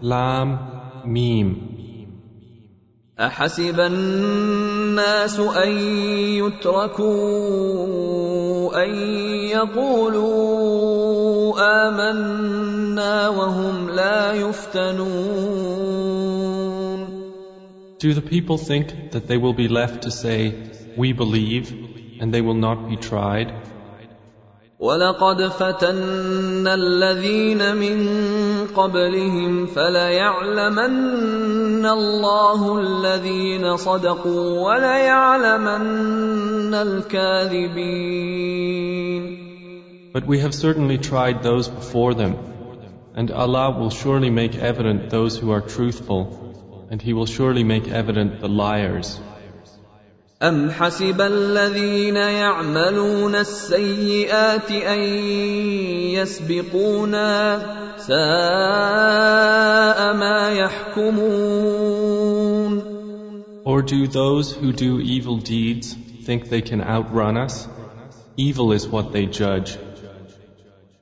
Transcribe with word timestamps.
Lam, 0.00 0.58
Mim. 1.04 1.76
أحسب 3.20 3.80
الناس 3.80 5.40
أن 5.40 5.72
يتركوا 6.36 7.06
أن 8.84 8.94
يقولوا 9.48 10.76
آمنا 11.88 13.28
وهم 13.28 13.90
لا 13.90 14.32
يفتنون 14.32 15.06
Do 17.98 18.12
the 18.12 18.20
people 18.20 18.58
think 18.58 19.12
that 19.12 19.26
they 19.26 19.38
will 19.38 19.54
be 19.54 19.68
left 19.68 20.02
to 20.02 20.10
say, 20.10 20.52
We 20.98 21.14
believe, 21.14 21.72
and 22.20 22.34
they 22.34 22.42
will 22.42 22.60
not 22.68 22.90
be 22.90 22.96
tried? 22.96 23.54
ولقد 24.81 25.47
فتنا 25.47 26.73
الذين 26.73 27.75
من 27.75 28.07
قبلهم 28.75 29.65
فليعلمن 29.65 31.85
الله 31.85 32.79
الذين 32.79 33.77
صدقوا 33.77 34.59
وليعلمن 34.59 36.73
الكاذبين 36.73 38.31
But 40.13 40.27
we 40.27 40.39
have 40.39 40.53
certainly 40.53 40.97
tried 40.97 41.41
those 41.41 41.69
before 41.69 42.13
them, 42.13 42.35
and 43.15 43.31
Allah 43.31 43.71
will 43.79 43.91
surely 43.91 44.29
make 44.29 44.55
evident 44.55 45.09
those 45.09 45.37
who 45.37 45.51
are 45.51 45.61
truthful, 45.61 46.27
and 46.89 47.01
He 47.01 47.13
will 47.13 47.27
surely 47.27 47.63
make 47.63 47.87
evident 47.87 48.41
the 48.41 48.49
liars. 48.49 49.17
أم 50.42 50.70
حسب 50.70 51.20
الذين 51.20 52.16
يعملون 52.16 53.34
السيئات 53.34 54.70
أن 54.70 54.98
يسبقونا 56.12 57.58
ساء 57.96 58.16
ما 60.14 60.50
يحكمون 60.52 61.96
Or 63.64 63.82
do 63.82 64.06
those 64.06 64.52
who 64.52 64.72
do 64.72 65.00
evil 65.00 65.38
deeds 65.38 65.96
think 66.24 66.50
they 66.50 66.60
can 66.60 66.82
outrun 66.82 67.36
us? 67.38 67.66
Evil 68.36 68.72
is 68.72 68.86
what 68.86 69.12
they 69.12 69.26
judge. 69.26 69.78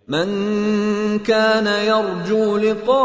من 0.09 1.19
كان 1.19 1.67
يرجو 1.67 2.57
لقاء 2.57 2.99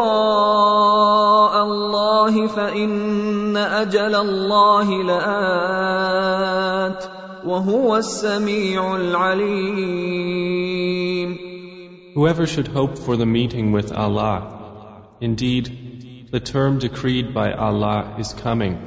الله 1.62 2.46
فإن 2.46 3.56
أجل 3.56 4.14
الله 4.14 5.02
لآت 5.02 6.54
وهو 7.46 7.96
السميع 7.96 8.96
العليم 8.96 10.24
Whoever 12.14 12.46
should 12.46 12.68
hope 12.68 12.96
for 12.96 13.16
the 13.16 13.26
meeting 13.26 13.72
with 13.72 13.92
Allah, 13.92 15.02
indeed, 15.20 16.28
the 16.30 16.38
term 16.40 16.78
decreed 16.78 17.34
by 17.34 17.52
Allah 17.52 18.14
is 18.18 18.32
coming, 18.32 18.78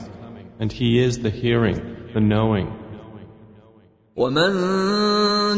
and 0.60 0.72
He 0.72 0.98
is 1.04 1.20
the 1.20 1.30
hearing, 1.30 2.10
the 2.14 2.22
knowing. 2.22 2.81
ومن 4.18 4.52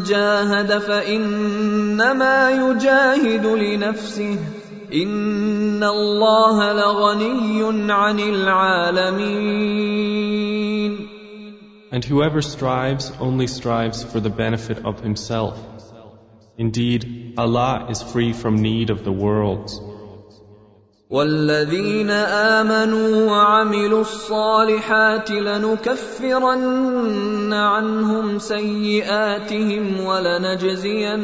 جاهد 0.04 0.78
فإنما 0.78 2.52
يجاهد 2.52 3.46
لنفسه 3.46 4.38
إن 4.94 5.84
الله 5.84 6.74
لغني 6.74 7.92
عن 7.92 8.20
العالمين 8.20 9.70
And 11.92 12.06
whoever 12.06 12.42
strives 12.42 13.12
only 13.20 13.48
strives 13.48 14.04
for 14.04 14.20
the 14.20 14.30
benefit 14.30 14.86
of 14.86 15.00
himself. 15.02 15.58
Indeed, 16.56 17.34
Allah 17.36 17.88
is 17.90 18.04
free 18.04 18.32
from 18.32 18.62
need 18.62 18.92
of 18.92 19.04
the 19.04 19.12
worlds. 19.12 19.82
والذين 21.15 22.11
آمنوا 22.11 23.31
وعملوا 23.31 24.01
الصالحات 24.01 25.31
لنكفرن 25.31 26.63
عنهم 27.53 28.39
سيئاتهم 28.39 30.01
ولنجزينهم 30.01 31.21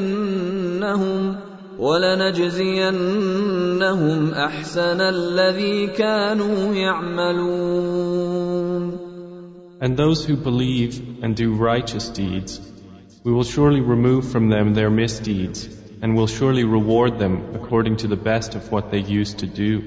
ولنجزينهم 1.79 3.01
أحسن 4.31 5.01
الذي 5.01 5.87
كانوا 5.87 6.75
يعملون. 6.75 8.31
And 9.81 9.97
those 9.97 10.25
who 10.25 10.37
believe 10.37 11.03
and 11.23 11.35
do 11.35 11.55
righteous 11.55 12.09
deeds, 12.11 12.61
we 13.25 13.33
will 13.33 13.43
surely 13.43 13.81
remove 13.81 14.31
from 14.31 14.51
them 14.51 14.75
their 14.75 14.91
misdeeds, 14.91 15.80
and 16.02 16.16
will 16.16 16.28
surely 16.28 16.64
reward 16.64 17.20
them 17.20 17.56
according 17.56 17.98
to 17.98 18.08
the 18.08 18.16
best 18.16 18.56
of 18.56 18.72
what 18.72 18.92
they 18.92 19.00
used 19.00 19.40
to 19.40 19.48
do. 19.48 19.82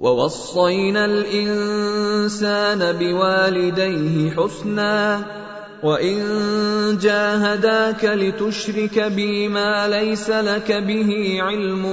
ووصينا 0.00 1.04
الإنسان 1.04 2.92
بوالديه 2.98 4.30
حسنا 4.30 5.24
وإن 5.82 6.18
جاهداك 7.02 8.04
لتشرك 8.04 8.98
بي 8.98 9.48
ما 9.48 9.88
ليس 9.88 10.30
لك 10.30 10.72
به 10.72 11.38
علم 11.40 11.84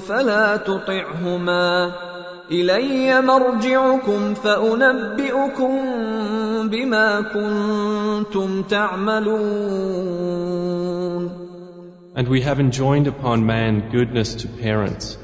فلا 0.00 0.56
تطعهما 0.56 1.92
إلي 2.50 3.20
مرجعكم 3.20 4.34
فأنبئكم 4.34 5.80
بما 6.68 7.20
كنتم 7.20 8.62
تعملون 8.62 10.42
And 12.16 12.28
we 12.28 12.42
have 12.42 12.60
enjoined 12.60 13.06
upon 13.06 13.46
man 13.46 13.90
goodness 13.90 14.34
to 14.36 14.48
parents. 14.48 15.16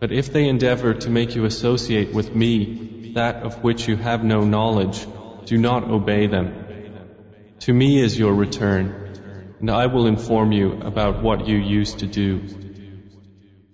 But 0.00 0.12
if 0.12 0.32
they 0.32 0.48
endeavor 0.48 0.94
to 0.94 1.10
make 1.10 1.34
you 1.34 1.44
associate 1.44 2.12
with 2.12 2.34
me 2.34 3.12
that 3.14 3.36
of 3.42 3.62
which 3.62 3.88
you 3.88 3.96
have 3.96 4.22
no 4.24 4.40
knowledge, 4.44 5.06
do 5.46 5.56
not 5.56 5.84
obey 5.84 6.26
them. 6.26 6.46
To 7.60 7.72
me 7.72 8.00
is 8.02 8.18
your 8.18 8.34
return, 8.34 8.84
and 9.60 9.70
I 9.70 9.86
will 9.86 10.06
inform 10.06 10.52
you 10.52 10.72
about 10.82 11.22
what 11.22 11.46
you 11.46 11.56
used 11.56 12.00
to 12.00 12.06
do. 12.06 12.42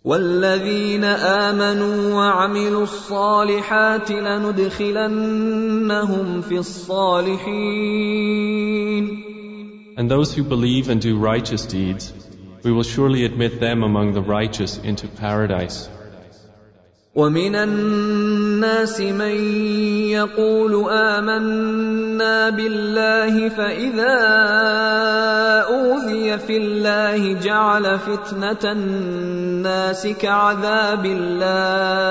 والذين 0.05 1.05
آمنوا 1.05 2.15
وعملوا 2.15 2.83
الصالحات 2.83 4.11
لندخلنهم 4.11 5.21
في 6.41 6.59
الصالحين 6.59 8.11
And 9.99 10.11
those 10.11 10.33
who 10.33 10.43
believe 10.45 10.89
and 10.89 11.01
do 11.03 11.19
righteous 11.19 11.67
deeds, 11.67 12.15
we 12.65 12.73
will 12.73 12.83
surely 12.83 13.25
admit 13.25 13.61
them 13.61 13.83
among 13.83 14.13
the 14.13 14.23
righteous 14.23 14.79
into 14.79 15.09
paradise. 15.09 15.89
ومن 17.15 17.55
الناس 17.55 19.01
من 19.01 19.35
يقول 20.15 20.91
آمنا 20.91 22.51
بالله 22.51 23.49
فإذا 23.49 24.19
أوذي 25.69 26.39
في 26.39 26.57
الله 26.57 27.33
جعل 27.33 27.99
فتنة 27.99 28.73
الناس 28.73 30.07
كعذاب 30.07 31.07
الله 31.07 32.11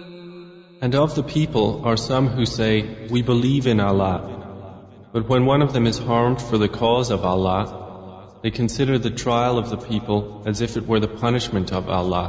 And 0.81 0.95
of 0.95 1.13
the 1.13 1.23
people 1.23 1.83
are 1.85 1.95
some 1.95 2.27
who 2.27 2.45
say, 2.45 3.07
We 3.09 3.21
believe 3.21 3.67
in 3.67 3.79
Allah. 3.79 4.85
But 5.13 5.29
when 5.29 5.45
one 5.45 5.61
of 5.61 5.73
them 5.73 5.85
is 5.85 5.99
harmed 5.99 6.41
for 6.41 6.57
the 6.57 6.69
cause 6.69 7.11
of 7.11 7.23
Allah, 7.23 8.39
they 8.41 8.49
consider 8.49 8.97
the 8.97 9.11
trial 9.11 9.59
of 9.59 9.69
the 9.69 9.77
people 9.77 10.41
as 10.47 10.61
if 10.61 10.77
it 10.77 10.87
were 10.87 10.99
the 10.99 11.07
punishment 11.07 11.71
of 11.71 11.87
Allah. 11.87 12.25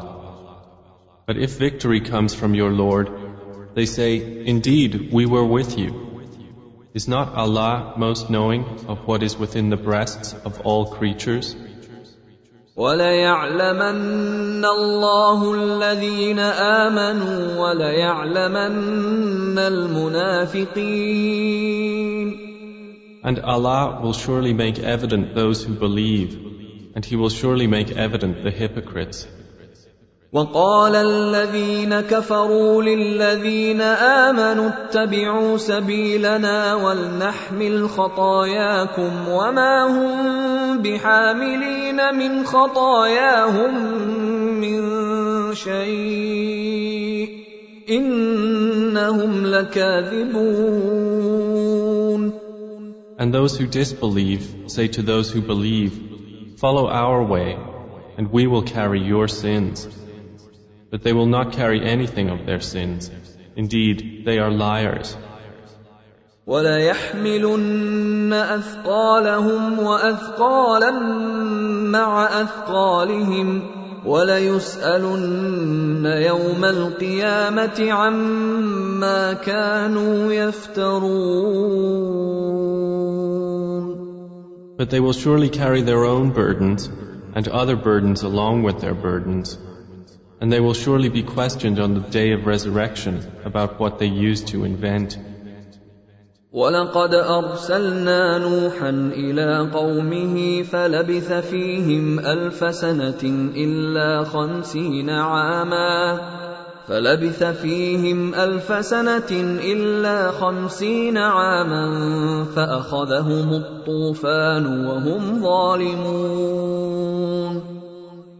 But 1.26 1.38
if 1.38 1.52
victory 1.52 2.00
comes 2.02 2.34
from 2.34 2.54
your 2.54 2.70
Lord, 2.70 3.08
they 3.74 3.86
say, 3.86 4.44
Indeed, 4.44 5.10
we 5.12 5.24
were 5.24 5.46
with 5.46 5.78
you. 5.78 5.90
Is 6.92 7.08
not 7.08 7.34
Allah 7.34 7.94
most 7.96 8.28
knowing 8.28 8.64
of 8.86 9.06
what 9.06 9.22
is 9.22 9.38
within 9.38 9.70
the 9.70 9.78
breasts 9.78 10.34
of 10.34 10.60
all 10.60 10.92
creatures? 10.92 11.56
وليعلمن 12.76 14.64
الله 14.64 15.54
الذين 15.54 16.38
آمنوا 16.38 17.60
وليعلمن 17.60 19.58
المنافقين 19.58 21.12
And 23.24 23.38
Allah 23.38 24.00
will 24.02 24.14
surely 24.14 24.52
make 24.52 24.80
evident 24.80 25.34
those 25.34 25.62
who 25.62 25.74
believe, 25.74 26.34
and 26.96 27.04
He 27.04 27.14
will 27.14 27.28
surely 27.28 27.68
make 27.68 27.92
evident 27.92 28.42
the 28.42 28.50
hypocrites. 28.50 29.28
وقال 30.32 30.96
الذين 30.96 32.00
كفروا 32.00 32.82
للذين 32.82 33.80
آمنوا 33.80 34.68
اتبعوا 34.68 35.56
سبيلنا 35.56 36.74
ولنحمل 36.74 37.88
خطاياكم 37.88 39.28
وما 39.28 39.84
هم 39.84 40.82
بحاملين 40.82 42.14
من 42.14 42.44
خطاياهم 42.44 43.74
من 44.60 44.80
شيء 45.54 47.28
إنهم 47.90 49.46
لكاذبون 49.46 50.72
And 53.18 53.34
those 53.34 53.58
who 53.58 53.66
disbelieve 53.66 54.44
say 54.66 54.88
to 54.88 55.02
those 55.02 55.30
who 55.30 55.42
believe, 55.42 55.92
Follow 56.56 56.88
our 56.88 57.22
way, 57.22 57.58
and 58.16 58.32
we 58.32 58.46
will 58.46 58.62
carry 58.62 59.00
your 59.00 59.28
sins. 59.28 59.86
but 60.91 61.03
they 61.03 61.13
will 61.13 61.25
not 61.25 61.53
carry 61.53 61.85
anything 61.85 62.29
of 62.29 62.45
their 62.45 62.61
sins. 62.61 63.11
Indeed, 63.55 64.23
they 64.25 64.39
are 64.39 64.51
liars. 64.51 65.15
وليحملن 66.47 68.33
اثقالهم 68.33 69.79
واثقالا 69.79 70.91
مع 71.91 72.41
اثقالهم 72.41 73.61
وليسالن 74.05 76.05
يوم 76.05 76.65
القيامه 76.65 77.91
عما 77.91 79.33
كانوا 79.33 80.33
يفترون 80.33 81.87
But 84.77 84.91
they 84.91 84.99
will 84.99 85.13
surely 85.13 85.49
carry 85.49 85.81
their 85.81 86.05
own 86.05 86.29
burdens 86.29 86.87
and 87.35 87.47
other 87.47 87.75
burdens 87.75 88.21
along 88.21 88.61
with 88.63 88.79
their 88.79 88.93
burdens. 88.93 89.57
And 90.41 90.51
they 90.51 90.59
will 90.59 90.73
surely 90.73 91.09
be 91.09 91.23
questioned 91.23 91.79
on 91.79 91.93
the 91.95 92.01
day 92.01 92.31
of 92.31 92.45
resurrection 92.45 93.25
about 93.43 93.79
what 93.79 93.97
they 93.99 94.05
used 94.05 94.49
to 94.49 94.63
invent. 94.65 95.17
ولقد 96.51 97.13
أرسلنا 97.13 98.37
نوحا 98.37 98.89
إلى 99.13 99.69
قومه 99.73 100.63
فلبث 100.63 101.31
فيهم 101.33 102.19
ألف 102.19 102.75
سنة 102.75 103.23
إلا 103.55 104.23
خمسين 104.23 105.09
عاما 105.09 106.19
فلبث 106.87 107.43
فيهم 107.43 108.35
ألف 108.35 108.85
سنة 108.85 109.31
إلا 109.63 110.31
خمسين 110.31 111.17
عاما 111.17 111.85
فأخذهم 112.55 113.53
الطوفان 113.53 114.85
وهم 114.85 115.41
ظالمون 115.43 116.87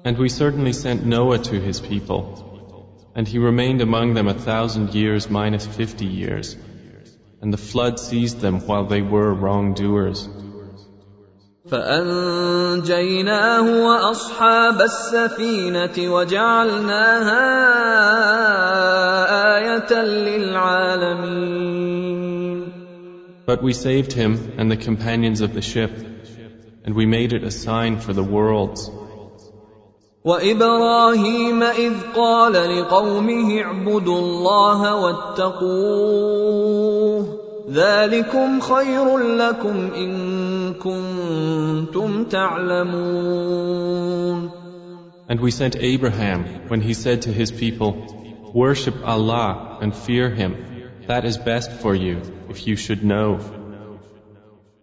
And 0.06 0.18
we 0.18 0.30
certainly 0.30 0.74
sent 0.74 1.06
Noah 1.06 1.40
to 1.40 1.60
his 1.60 1.80
people, 1.82 2.22
and 3.16 3.28
he 3.28 3.40
remained 3.40 3.82
among 3.82 4.14
them 4.14 4.28
a 4.28 4.34
thousand 4.34 4.94
years 4.94 5.30
minus 5.30 5.66
fifty 5.66 6.06
years, 6.06 6.56
and 7.42 7.52
the 7.52 7.58
flood 7.58 8.00
seized 8.00 8.40
them 8.40 8.62
while 8.68 8.86
they 8.86 9.02
were 9.02 9.34
wrongdoers. 9.34 10.30
فأنجيناه 11.70 13.66
وأصحاب 13.86 14.82
السفينة 14.82 15.98
وجعلناها 15.98 17.44
آية 19.58 19.92
للعالمين. 20.04 21.58
But 23.46 23.62
we 23.62 23.74
saved 23.74 24.14
him 24.14 24.54
and 24.58 24.72
the 24.72 24.78
companions 24.78 25.42
of 25.42 25.54
the 25.54 25.62
ship, 25.62 25.92
and 26.86 26.96
we 26.96 27.06
made 27.06 27.34
it 27.34 27.44
a 27.44 27.52
sign 27.52 28.00
for 28.00 28.14
the 28.14 28.24
worlds. 28.24 28.90
وابراهيم 30.26 31.64
اذ 31.64 31.94
قال 32.16 32.54
لقومه 32.54 33.62
اعبدوا 33.62 34.20
الله 34.20 34.96
واتقوه 34.96 36.28
ذلكم 37.72 38.60
خير 38.60 39.18
لكم 39.18 39.92
ان 39.96 40.74
كنتم 40.74 42.24
تعلمون 42.24 43.78
And 45.30 45.40
we 45.42 45.52
sent 45.52 45.76
Abraham 45.76 46.46
when 46.70 46.80
he 46.80 46.94
said 46.94 47.24
to 47.24 47.34
his 47.34 47.52
people, 47.52 47.92
Worship 48.54 48.96
Allah 49.04 49.78
and 49.82 49.94
fear 49.94 50.30
Him. 50.30 50.56
That 51.08 51.26
is 51.26 51.38
best 51.38 51.72
for 51.72 51.94
you 51.94 52.22
if 52.50 52.66
you 52.66 52.76
should 52.76 53.04
know. 53.04 53.40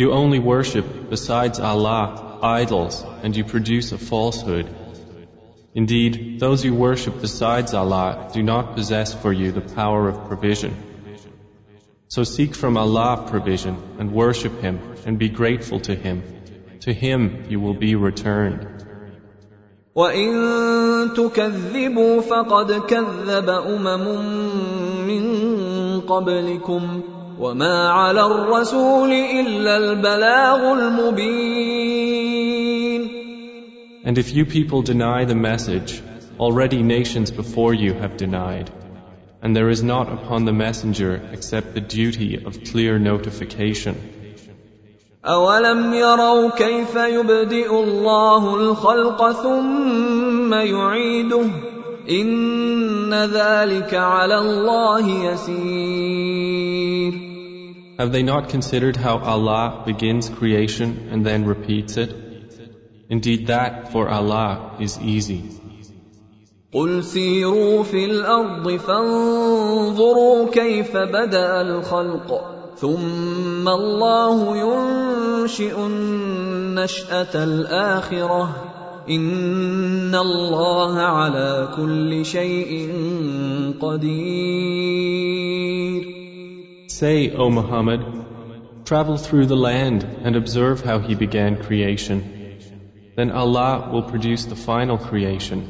You 0.00 0.12
only 0.12 0.38
worship 0.38 1.10
besides 1.10 1.58
Allah 1.58 2.38
idols 2.42 3.04
and 3.22 3.36
you 3.36 3.44
produce 3.44 3.92
a 3.92 3.98
falsehood. 3.98 4.68
Indeed, 5.74 6.38
those 6.40 6.64
you 6.64 6.74
worship 6.74 7.20
besides 7.20 7.74
Allah 7.74 8.30
do 8.32 8.42
not 8.42 8.74
possess 8.74 9.14
for 9.14 9.32
you 9.32 9.52
the 9.52 9.66
power 9.74 10.08
of 10.08 10.28
provision. 10.28 10.76
So 12.08 12.24
seek 12.24 12.54
from 12.54 12.76
Allah 12.76 13.26
provision 13.28 13.76
and 13.98 14.12
worship 14.12 14.60
Him 14.60 14.80
and 15.04 15.18
be 15.18 15.28
grateful 15.28 15.80
to 15.80 15.94
Him. 15.94 16.22
To 16.80 16.92
Him 16.92 17.44
you 17.48 17.60
will 17.60 17.74
be 17.74 17.94
returned. 17.94 18.72
وإن 19.96 21.14
تكذبوا 21.16 22.20
فقد 22.20 22.72
كذب 22.72 23.48
أمم 23.48 24.04
من 25.08 26.00
قبلكم 26.00 27.02
وما 27.40 27.88
على 27.88 28.26
الرسول 28.26 29.12
الا 29.12 29.76
البلاغ 29.76 30.72
المبين 30.72 32.26
And 34.04 34.18
if 34.18 34.32
you 34.32 34.46
people 34.46 34.82
deny 34.82 35.24
the 35.24 35.34
message, 35.34 36.00
already 36.38 36.82
nations 36.82 37.30
before 37.32 37.74
you 37.74 37.92
have 37.92 38.16
denied. 38.16 38.70
And 39.42 39.56
there 39.56 39.68
is 39.68 39.82
not 39.82 40.12
upon 40.12 40.44
the 40.44 40.52
messenger 40.52 41.20
except 41.32 41.74
the 41.74 41.80
duty 41.80 42.44
of 42.44 42.62
clear 42.64 42.98
notification. 42.98 43.96
أولم 45.24 45.94
يروا 45.94 46.50
كيف 46.50 46.96
يبدئ 46.96 47.70
الله 47.70 48.54
الخلق 48.54 49.32
ثم 49.32 50.54
يعيده 50.54 51.46
إن 52.10 53.14
ذلك 53.14 53.94
على 53.94 54.38
الله 54.38 55.08
يسير 55.08 56.69
Have 58.01 58.11
they 58.11 58.23
not 58.23 58.49
considered 58.49 58.97
how 58.97 59.15
Allah 59.31 59.83
begins 59.85 60.27
creation 60.27 61.09
and 61.11 61.23
then 61.23 61.45
repeats 61.45 61.97
it? 62.03 62.13
Indeed, 63.09 63.41
that 63.47 63.91
for 63.91 64.09
Allah 64.09 64.77
is 64.79 64.99
easy. 64.99 65.41
قل 66.73 67.03
سيروا 67.03 67.83
في 67.83 68.05
الأرض 68.05 68.69
فانظروا 68.69 70.49
كيف 70.51 70.97
بدأ 70.97 71.61
الخلق 71.61 72.41
ثم 72.75 73.69
الله 73.69 74.57
ينشئ 74.57 75.85
النشأة 75.85 77.43
الآخرة 77.43 78.55
إن 79.09 80.15
الله 80.15 80.99
على 80.99 81.69
كل 81.75 82.25
شيء 82.25 82.91
قدير 83.81 85.31
Say, 87.00 87.30
O 87.30 87.50
Muhammad, 87.50 88.00
travel 88.84 89.16
through 89.16 89.46
the 89.46 89.56
land 89.56 90.04
and 90.24 90.36
observe 90.36 90.82
how 90.82 90.98
He 90.98 91.14
began 91.14 91.62
creation. 91.62 92.18
Then 93.16 93.30
Allah 93.30 93.90
will 93.92 94.02
produce 94.02 94.44
the 94.44 94.56
final 94.56 94.98
creation. 94.98 95.60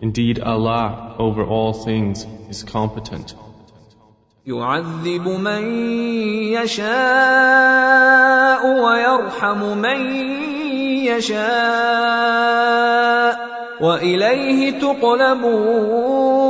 Indeed, 0.00 0.40
Allah 0.40 1.14
over 1.18 1.44
all 1.44 1.72
things 1.72 2.26
is 2.48 2.64
competent. 2.64 3.34
يعذب 4.46 5.28
من 5.28 5.62
يشاء 6.54 6.86
ويرحم 8.84 9.78
من 9.78 10.00
يشاء 11.04 12.56
واليه 13.80 14.70
تقلبون 14.80 16.49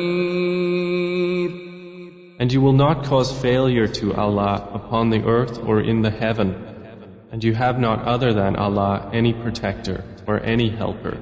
And 2.40 2.52
you 2.52 2.60
will 2.60 2.74
not 2.74 3.04
cause 3.04 3.32
failure 3.32 3.88
to 4.00 4.14
Allah 4.14 4.68
upon 4.74 5.10
the 5.10 5.22
earth 5.24 5.58
or 5.58 5.80
in 5.80 6.02
the 6.02 6.10
heaven, 6.10 6.54
and 7.32 7.42
you 7.42 7.54
have 7.54 7.78
not 7.78 8.04
other 8.04 8.34
than 8.34 8.56
Allah 8.56 9.10
any 9.12 9.32
protector 9.32 10.04
or 10.26 10.40
any 10.40 10.68
helper. 10.68 11.16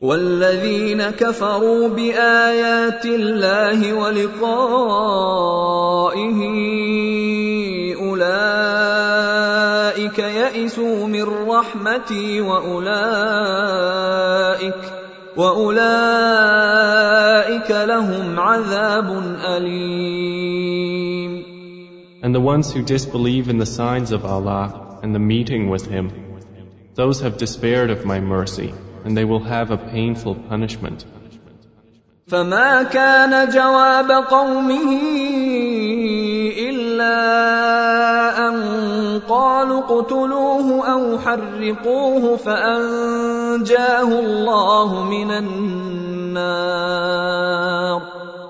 والذين 0.00 1.10
كفروا 1.10 1.88
بايات 1.88 3.04
الله 3.04 3.94
ولقائه 3.94 4.56
اولئك 7.96 9.38
يئسوا 10.18 11.06
من 11.06 11.48
رحمتي 11.48 12.40
واولئك 12.40 13.46
واولئك 15.36 16.90
لهم 17.70 18.40
عذاب 18.40 19.08
اليم 19.44 20.96
And 22.22 22.34
the 22.34 22.40
ones 22.40 22.72
who 22.72 22.82
disbelieve 22.82 23.48
in 23.48 23.58
the 23.58 23.66
signs 23.66 24.10
of 24.10 24.24
Allah 24.24 24.98
and 25.02 25.14
the 25.14 25.20
meeting 25.34 25.68
with 25.68 25.86
Him, 25.86 26.10
those 26.94 27.20
have 27.20 27.36
despaired 27.38 27.90
of 27.90 28.04
my 28.04 28.20
mercy. 28.20 28.72
and 29.06 29.16
they 29.16 29.24
will 29.24 29.44
have 29.44 29.70
a 29.70 29.78
painful 29.78 30.34
punishment. 30.34 31.04
فما 32.28 32.82
كان 32.82 33.48
جواب 33.48 34.10
قومه 34.10 34.90
قالوا 39.19 39.79
اقتلوه 39.79 40.91
أو 40.93 41.17
حرقوه 41.19 42.35
فأنجاه 42.37 44.19
الله 44.19 45.03
من 45.03 45.31
النار 45.31 46.81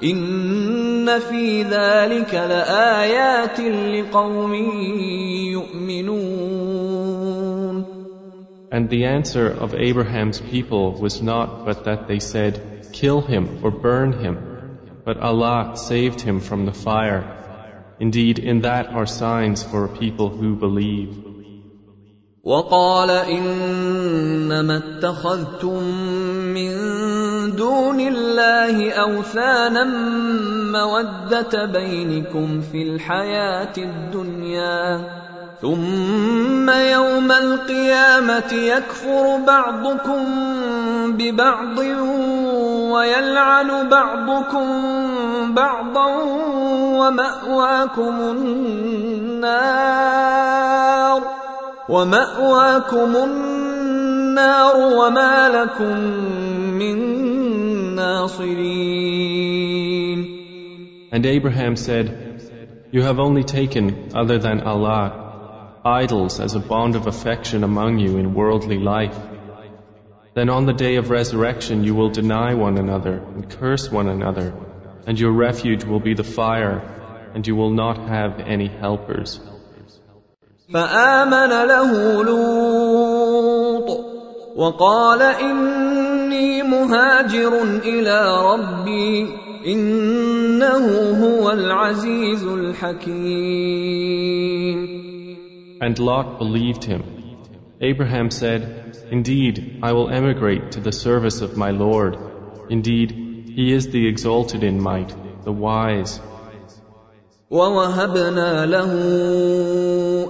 إن 0.04 1.20
في 1.20 1.64
ذلك 1.64 2.34
لآيات 2.34 3.60
لقوم 3.60 4.54
يؤمنون 5.54 6.82
And 8.74 8.90
the 8.90 9.04
answer 9.04 9.48
of 9.50 9.76
Abraham's 9.76 10.40
people 10.40 10.94
was 10.94 11.22
not 11.22 11.66
but 11.66 11.84
that 11.84 12.08
they 12.08 12.20
said, 12.20 12.88
Kill 12.94 13.20
him 13.22 13.60
or 13.64 13.72
burn 13.72 14.14
him. 14.14 14.38
But 15.04 15.18
Allah 15.18 15.76
saved 15.76 16.22
him 16.22 16.40
from 16.40 16.66
the 16.66 16.72
fire. 16.72 17.41
Indeed, 18.01 18.39
in 18.39 18.61
that 18.63 18.89
are 18.89 19.07
signs 19.07 19.63
for 19.63 19.89
people 19.89 20.29
who 20.29 20.55
believe. 20.57 21.27
وقال 22.47 23.11
إنما 23.11 24.77
اتخذتم 24.77 25.83
من 26.55 26.73
دون 27.57 28.01
الله 28.01 28.93
أوثانا 28.93 29.85
مودة 30.73 31.65
بينكم 31.65 32.61
في 32.61 32.83
الحياة 32.83 33.73
الدنيا 33.79 35.09
ثم 35.62 36.70
يوم 36.70 37.32
القيامة 37.32 38.54
يكفر 38.54 39.38
بعضكم 39.48 40.24
ببعض 41.18 41.78
ويلعن 42.92 43.90
بعضكم 43.90 44.68
بعضا 45.54 46.08
ومأواكم 46.98 48.16
النار 48.32 49.62
ومأواكم 51.90 53.16
النار 53.16 54.76
وما 54.78 55.50
لكم 55.50 55.98
من 56.80 56.98
ناصرين. 57.96 59.52
And 61.14 61.26
Abraham 61.26 61.76
said, 61.76 62.08
You 62.92 63.02
have 63.04 63.20
only 63.20 63.44
taken, 63.44 64.10
other 64.16 64.40
than 64.40 64.62
Allah, 64.62 65.31
idols 65.85 66.41
as 66.41 66.55
a 66.55 66.61
bond 66.61 66.97
of 66.97 67.07
affection 67.07 67.65
among 67.65 67.99
you 67.99 68.17
in 68.19 68.35
worldly 68.35 68.79
life. 68.79 69.19
Then 70.35 70.51
on 70.51 70.67
the 70.67 70.73
day 70.73 70.97
of 70.97 71.11
resurrection 71.11 71.85
you 71.85 71.95
will 71.95 72.11
deny 72.11 72.55
one 72.55 72.77
another 72.77 73.15
and 73.35 73.49
curse 73.49 73.91
one 73.91 74.09
another, 74.09 74.53
and 75.07 75.19
your 75.19 75.33
refuge 75.33 75.85
will 75.85 76.01
be 76.01 76.15
the 76.15 76.25
fire, 76.25 76.83
and 77.35 77.47
you 77.47 77.57
will 77.57 77.71
not 77.71 78.09
have 78.09 78.41
any 78.41 78.69
helpers. 78.69 79.41
فآمن 80.73 81.51
له 81.69 82.23
لوط 82.23 83.89
وقال 84.57 85.23
إني 85.23 86.63
مهاجر 86.63 87.63
إلى 87.63 88.19
ربي 88.53 89.29
إنه 89.67 90.87
هو 91.25 91.51
العزيز 91.51 92.45
الحكيم 92.45 93.97
And 95.81 95.99
Lot 95.99 96.39
believed 96.39 96.85
him. 96.85 97.03
Abraham 97.81 98.31
said, 98.31 98.97
Indeed, 99.11 99.81
I 99.83 99.93
will 99.93 100.09
emigrate 100.09 100.73
to 100.73 100.81
the 100.81 100.93
service 100.93 101.43
of 101.43 101.57
my 101.57 101.71
Lord. 101.71 102.17
Indeed, 102.71 103.11
he 103.55 103.73
is 103.73 103.89
the 103.89 104.07
exalted 104.09 104.65
in 104.65 104.81
might, 104.81 105.15
the 105.45 105.53
wise. 105.53 106.21
ووهبنا 107.51 108.67
له 108.67 108.93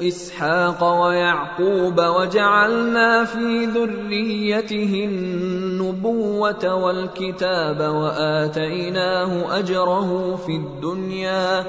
اسحاق 0.08 1.00
ويعقوب 1.00 2.00
وجعلنا 2.00 3.24
في 3.24 3.66
ذريته 3.66 5.04
النبوه 5.04 6.74
والكتاب 6.74 7.80
واتيناه 7.80 9.58
اجره 9.58 10.36
في 10.36 10.56
الدنيا 10.56 11.64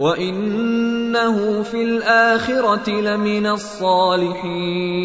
وانه 0.00 1.62
في 1.62 1.82
الاخره 1.82 2.90
لمن 3.00 3.46
الصالحين 3.46 4.96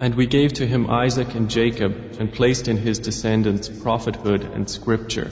And 0.00 0.14
we 0.16 0.26
gave 0.26 0.52
to 0.54 0.66
him 0.66 0.90
Isaac 0.90 1.34
and 1.36 1.48
Jacob 1.48 1.92
and 2.18 2.32
placed 2.32 2.66
in 2.66 2.76
his 2.76 2.98
descendants 2.98 3.68
prophethood 3.68 4.42
and 4.42 4.68
scripture. 4.68 5.30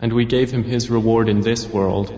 And 0.00 0.12
we 0.12 0.24
gave 0.24 0.50
him 0.50 0.64
his 0.64 0.90
reward 0.90 1.28
in 1.28 1.42
this 1.42 1.68
world, 1.68 2.08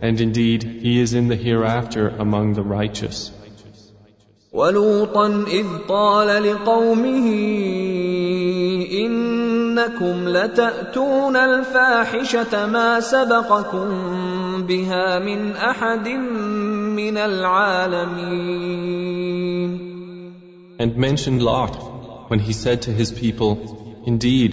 and 0.00 0.18
indeed 0.22 0.62
he 0.62 0.98
is 0.98 1.12
in 1.12 1.28
the 1.28 1.36
hereafter 1.36 2.08
among 2.08 2.54
the 2.54 2.62
righteous. 2.62 3.30
ولوطا 4.52 5.44
إذ 5.48 5.66
قال 5.88 6.42
لقومه 6.42 7.26
انكم 9.80 10.28
لتاتون 10.28 11.36
الفاحشه 11.36 12.66
ما 12.66 13.00
سبقكم 13.00 13.88
بها 14.62 15.18
من 15.18 15.56
احد 15.56 16.08
من 17.00 17.16
العالمين 17.16 18.56
And 20.78 20.96
mention 20.98 21.40
Lot 21.40 21.74
when 22.30 22.38
he 22.38 22.52
said 22.52 22.82
to 22.82 22.92
his 22.92 23.10
people, 23.10 23.52
Indeed, 24.06 24.52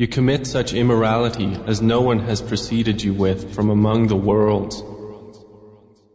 you 0.00 0.06
commit 0.06 0.46
such 0.46 0.72
immorality 0.72 1.48
as 1.66 1.82
no 1.82 2.00
one 2.00 2.20
has 2.20 2.40
preceded 2.40 3.02
you 3.02 3.12
with 3.12 3.52
from 3.54 3.70
among 3.70 4.06
the 4.06 4.20
worlds. 4.30 4.76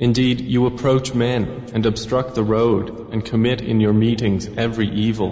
Indeed, 0.00 0.40
you 0.40 0.66
approach 0.66 1.14
men 1.14 1.66
and 1.72 1.86
obstruct 1.86 2.34
the 2.34 2.42
road 2.42 3.12
and 3.12 3.24
commit 3.24 3.60
in 3.60 3.80
your 3.80 3.92
meetings 3.92 4.48
every 4.56 4.88
evil. 4.88 5.30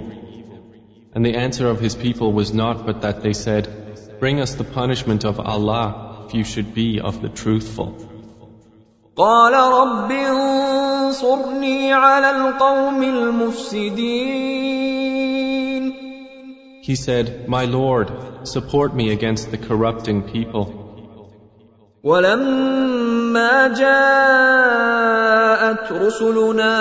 And 1.14 1.26
the 1.26 1.34
answer 1.34 1.68
of 1.68 1.80
his 1.80 1.94
people 1.96 2.32
was 2.32 2.54
not 2.54 2.86
but 2.86 3.02
that 3.02 3.22
they 3.22 3.32
said, 3.32 3.68
Bring 4.20 4.40
us 4.40 4.54
the 4.54 4.64
punishment 4.64 5.24
of 5.24 5.40
Allah 5.40 6.26
if 6.26 6.34
you 6.34 6.44
should 6.44 6.74
be 6.74 7.00
of 7.00 7.20
the 7.20 7.28
truthful. 7.28 8.08
قال 9.16 9.52
رب 9.52 10.10
انصرني 10.10 11.92
على 11.92 12.30
القوم 12.30 13.02
المفسدين 13.02 14.72
He 16.82 16.94
said, 16.96 17.48
My 17.48 17.64
Lord, 17.66 18.10
support 18.48 18.94
me 18.94 19.10
against 19.10 19.50
the 19.50 19.58
corrupting 19.58 20.22
people. 20.22 20.78
ولما 22.04 23.05
جاءت 23.67 25.27
رسلنا 25.91 26.77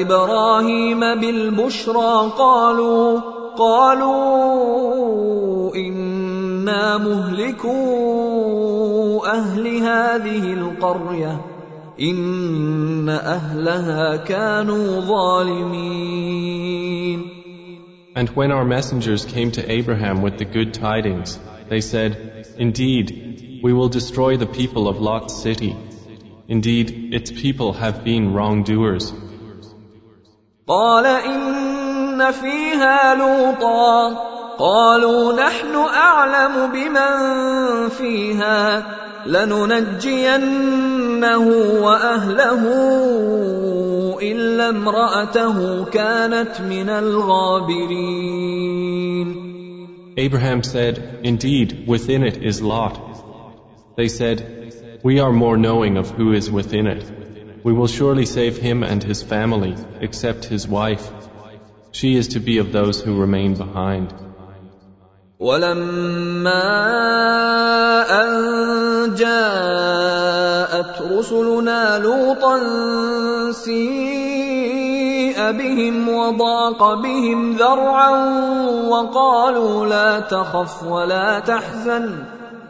إبراهيم 0.00 1.00
بالبشرى 1.00 2.32
قالوا 2.38 3.20
قالوا 3.58 4.96
إنا 5.76 6.98
مهلكو 6.98 7.76
أهل 9.26 9.76
هذه 9.76 10.52
القرية 10.52 11.40
إن 12.00 13.08
أهلها 13.08 14.16
كانوا 14.16 15.00
ظالمين. 15.00 16.56
And 18.14 18.28
when 18.30 18.50
our 18.50 18.64
messengers 18.64 19.26
came 19.26 19.50
to 19.52 19.70
Abraham 19.70 20.22
with 20.22 20.38
the 20.38 20.46
good 20.46 20.72
tidings, 20.72 21.38
they 21.68 21.80
said, 21.82 22.46
Indeed, 22.58 23.25
we 23.65 23.73
will 23.73 23.89
destroy 23.89 24.37
the 24.37 24.45
people 24.45 24.87
of 24.87 24.99
Lot's 24.99 25.41
city. 25.41 25.75
Indeed, 26.47 27.13
its 27.13 27.31
people 27.31 27.73
have 27.73 28.03
been 28.03 28.33
wrongdoers. 28.33 29.13
قال 30.67 31.05
ان 31.05 32.31
فيها 32.31 33.15
لوطا 33.15 34.13
قالوا 34.59 35.33
نحن 35.33 35.75
اعلم 35.75 36.71
بمن 36.71 37.89
فيها 37.89 38.83
لننجينه 39.25 40.67
واهله 41.83 42.61
الا 44.21 44.69
امراته 44.69 45.85
كانت 45.85 46.61
من 46.61 46.89
الغابرين 46.89 48.31
Abraham 50.17 50.61
said, 50.61 51.19
Indeed, 51.23 51.87
within 51.87 52.23
it 52.23 52.43
is 52.43 52.61
Lot. 52.61 52.99
They 53.95 54.07
said, 54.07 55.01
We 55.03 55.19
are 55.19 55.31
more 55.31 55.57
knowing 55.57 55.97
of 55.97 56.09
who 56.11 56.33
is 56.33 56.49
within 56.49 56.87
it. 56.87 57.11
We 57.63 57.73
will 57.73 57.87
surely 57.87 58.25
save 58.25 58.57
him 58.57 58.83
and 58.83 59.03
his 59.03 59.21
family, 59.21 59.75
except 59.99 60.45
his 60.45 60.67
wife. 60.67 61.09
She 61.91 62.15
is 62.15 62.29
to 62.29 62.39
be 62.39 62.59
of 62.59 62.71
those 62.71 63.01
who 63.01 63.19
remain 63.19 63.55
behind. 63.55 64.13
ولما 65.41 66.61
ان 68.23 69.15
جاءت 69.15 71.01
رسلنا 71.01 71.99
لوطا 71.99 72.59
سيء 73.51 75.51
بهم 75.51 76.09
وضاق 76.09 76.93
بهم 76.93 77.57
ذرعا 77.57 78.11
وقالوا 78.87 79.85
لا 79.85 80.19
تخف 80.19 80.83
ولا 80.83 81.39
تحزن 81.39 82.23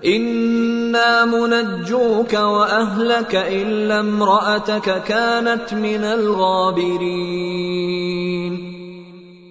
انا 0.05 1.25
منجوك 1.25 2.33
واهلك 2.33 3.35
الا 3.35 3.99
امراتك 3.99 5.03
كانت 5.03 5.73
من 5.73 6.03
الغابرين 6.03 7.51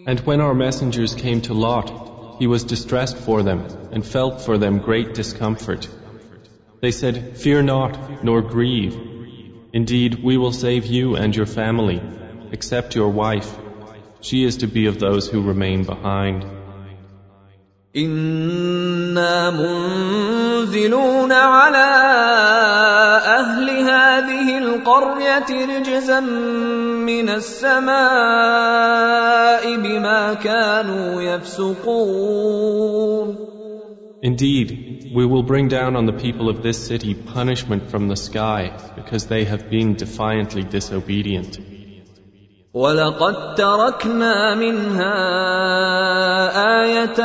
And 0.06 0.20
when 0.20 0.40
our 0.40 0.54
messengers 0.54 1.14
came 1.14 1.40
to 1.42 1.54
Lot, 1.54 1.90
he 2.40 2.46
was 2.46 2.64
distressed 2.64 3.18
for 3.18 3.42
them 3.42 3.66
and 3.92 4.04
felt 4.04 4.40
for 4.40 4.56
them 4.58 4.78
great 4.78 5.14
discomfort. 5.14 5.88
They 6.80 6.90
said, 6.90 7.36
Fear 7.36 7.62
not, 7.62 8.24
nor 8.24 8.40
grieve. 8.40 8.96
Indeed, 9.72 10.24
we 10.24 10.36
will 10.36 10.52
save 10.52 10.86
you 10.86 11.16
and 11.16 11.36
your 11.36 11.46
family, 11.46 12.00
except 12.50 12.96
your 12.96 13.10
wife. 13.10 13.50
She 14.20 14.42
is 14.44 14.56
to 14.58 14.66
be 14.66 14.86
of 14.86 14.98
those 14.98 15.28
who 15.28 15.42
remain 15.42 15.84
behind. 15.84 16.44
أنا 17.97 19.51
منزلون 19.51 21.31
على 21.31 21.91
أهل 23.39 23.69
هذه 23.69 24.57
القريه 24.57 25.77
رجزا 25.77 26.19
من 26.19 27.29
السماء 27.29 27.95
بما 29.77 30.33
كانوا 30.33 31.21
يفسقون 31.21 32.55
Indeed, 34.21 35.11
we 35.13 35.25
will 35.25 35.43
bring 35.43 35.67
down 35.69 35.95
on 35.95 36.05
the 36.07 36.13
people 36.13 36.49
of 36.49 36.63
this 36.63 36.87
city 36.87 37.13
punishment 37.13 37.91
from 37.91 38.07
the 38.07 38.15
sky 38.17 38.71
because 38.95 39.27
they 39.27 39.43
have 39.45 39.69
been 39.69 39.93
defiantly 39.95 40.63
disobedient. 40.63 41.59
ولقد 42.75 43.55
تركنا 43.55 44.55
منها 44.55 45.15
إيه 46.83 47.15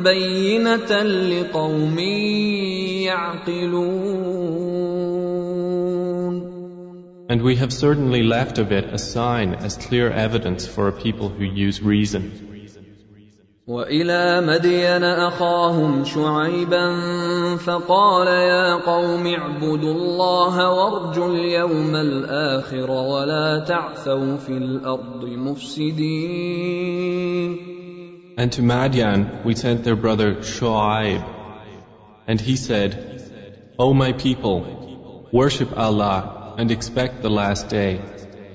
بينه 0.00 1.02
لقوم 1.02 1.98
يعقلون 3.10 4.06
And 7.28 7.42
we 7.42 7.56
have 7.56 7.72
certainly 7.72 8.22
left 8.22 8.58
of 8.58 8.70
it 8.70 8.84
a 8.92 8.98
sign 8.98 9.54
as 9.54 9.76
clear 9.76 10.12
evidence 10.12 10.64
for 10.64 10.86
a 10.86 10.92
people 10.92 11.28
who 11.28 11.42
use 11.42 11.82
reason. 11.82 12.55
والى 13.67 14.41
مدين 14.41 15.03
اخاهم 15.03 16.03
شعيبا 16.03 16.85
فقال 17.57 18.27
يا 18.27 18.75
قوم 18.75 19.27
اعبدوا 19.27 19.93
الله 19.93 20.69
وارجوا 20.69 21.29
اليوم 21.33 21.95
الاخر 21.95 22.91
ولا 22.91 23.59
تعثوا 23.67 24.37
في 24.37 24.57
الارض 24.57 25.25
مفسدين 25.25 26.51
And 28.37 28.51
to 28.53 28.61
Madian 28.61 29.43
we 29.45 29.55
sent 29.55 29.83
their 29.83 29.95
brother 29.95 30.35
Shu'aib. 30.35 31.23
And 32.27 32.41
he 32.41 32.55
said, 32.55 32.91
O 33.77 33.93
my 33.93 34.13
people, 34.13 35.27
worship 35.31 35.77
Allah 35.77 36.55
and 36.57 36.71
expect 36.71 37.21
the 37.21 37.29
last 37.29 37.69
day, 37.69 38.01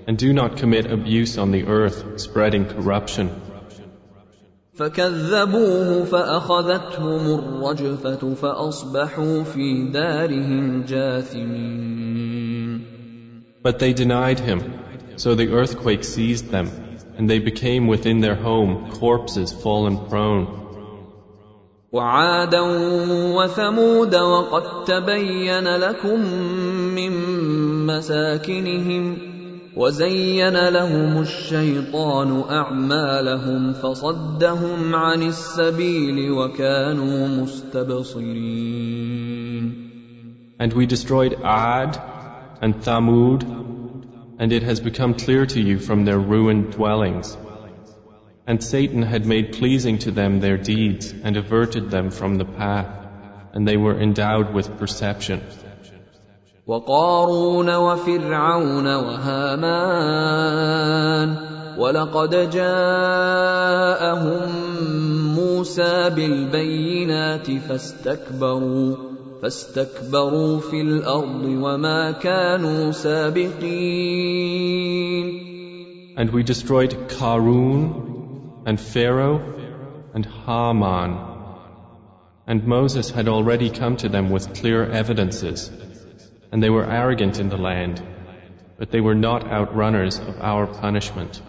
and 0.09 0.19
do 0.19 0.33
not 0.33 0.57
commit 0.57 0.91
abuse 0.91 1.39
on 1.39 1.53
the 1.53 1.65
earth, 1.67 2.21
spreading 2.21 2.65
corruption. 2.67 3.31
فكذبوه 4.74 6.04
فاخذتهم 6.04 7.40
الرجفه 7.40 8.34
فاصبحوا 8.34 9.44
في 9.44 9.92
دارهم 9.92 10.84
جاثمين 10.88 12.32
But 13.64 13.78
they 13.78 13.94
denied 13.94 14.40
him, 14.40 14.60
so 15.18 15.36
the 15.36 15.50
earthquake 15.50 16.04
seized 16.04 16.50
them, 16.50 16.68
and 17.18 17.30
they 17.30 17.38
became 17.38 17.88
within 17.88 18.22
their 18.22 18.34
home 18.36 18.90
corpses 18.92 19.52
fallen 19.52 19.98
prone. 20.10 20.48
وعادا 21.92 22.62
وثمود 23.36 24.16
وقد 24.16 24.84
تبين 24.86 25.76
لكم 25.76 26.20
من 26.96 27.12
مساكنهم 27.86 29.31
وزين 29.77 30.69
لهم 30.69 31.21
الشيطان 31.23 32.43
اعمالهم 32.51 33.73
فصدهم 33.73 34.95
عن 34.95 35.23
السبيل 35.23 36.31
وكانوا 36.31 37.29
مستبصرين 37.29 39.07
And 40.59 40.73
we 40.73 40.87
destroyed 40.87 41.35
Ad 41.45 42.01
and 42.63 42.77
Thamud, 42.77 43.43
and 44.39 44.53
it 44.53 44.63
has 44.63 44.81
become 44.81 45.13
clear 45.13 45.45
to 45.45 45.61
you 45.61 45.79
from 45.79 46.07
their 46.07 46.19
ruined 46.19 46.73
dwellings. 46.73 47.37
And 48.47 48.65
Satan 48.65 49.03
had 49.03 49.27
made 49.27 49.53
pleasing 49.53 49.99
to 49.99 50.11
them 50.11 50.41
their 50.41 50.57
deeds 50.57 51.13
and 51.13 51.37
averted 51.37 51.91
them 51.91 52.11
from 52.11 52.37
the 52.37 52.47
path, 52.47 52.89
and 53.53 53.69
they 53.69 53.77
were 53.77 54.01
endowed 54.01 54.55
with 54.55 54.79
perception. 54.79 55.43
وقارون 56.68 57.76
وفرعون 57.76 58.96
وهامان 58.96 60.42
ولقد 61.78 62.50
جاءهم 62.50 64.50
موسى 65.36 66.10
بالبينات 66.10 67.52
فاستكبروا 67.52 68.96
فاستكبروا 69.42 70.60
في 70.60 70.82
الأرض 70.82 71.44
وما 71.44 72.12
كانوا 72.12 72.92
سابقين 72.92 74.52
And 76.18 76.30
we 76.32 76.44
destroyed 76.44 77.08
Karun 77.08 78.12
and 78.66 78.80
Pharaoh 78.80 79.42
and 80.14 80.26
Haman. 80.26 81.18
And 82.46 82.68
Moses 82.68 83.10
had 83.10 83.28
already 83.28 83.70
come 83.70 83.98
to 83.98 84.10
them 84.10 84.30
with 84.30 84.54
clear 84.54 84.84
evidences, 84.84 85.72
and 86.53 86.63
they 86.63 86.71
were 86.71 86.85
arrogant 86.85 87.39
in 87.39 87.49
the 87.49 87.57
land, 87.57 88.03
but 88.79 88.91
they 88.91 89.01
were 89.01 89.15
not 89.15 89.45
outrunners 89.45 90.21
of 90.21 90.41
our 90.41 90.67
punishment. 90.67 91.43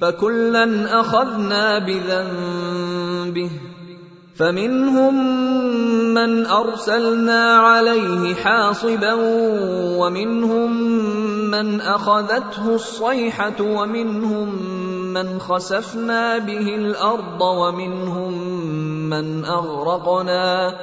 فكلا 0.00 1.00
اخذنا 1.00 1.78
بذنبه 1.78 3.50
فمنهم 4.40 5.14
من 6.14 6.46
ارسلنا 6.46 7.56
عليه 7.56 8.34
حاصبا 8.34 9.14
ومنهم 10.00 10.70
من 11.50 11.80
اخذته 11.80 12.74
الصيحه 12.74 13.60
ومنهم 13.60 14.48
من 15.12 15.38
خسفنا 15.40 16.38
به 16.38 16.74
الارض 16.74 17.42
ومنهم 17.42 18.32
من 19.10 19.44
اغرقنا 19.44 20.74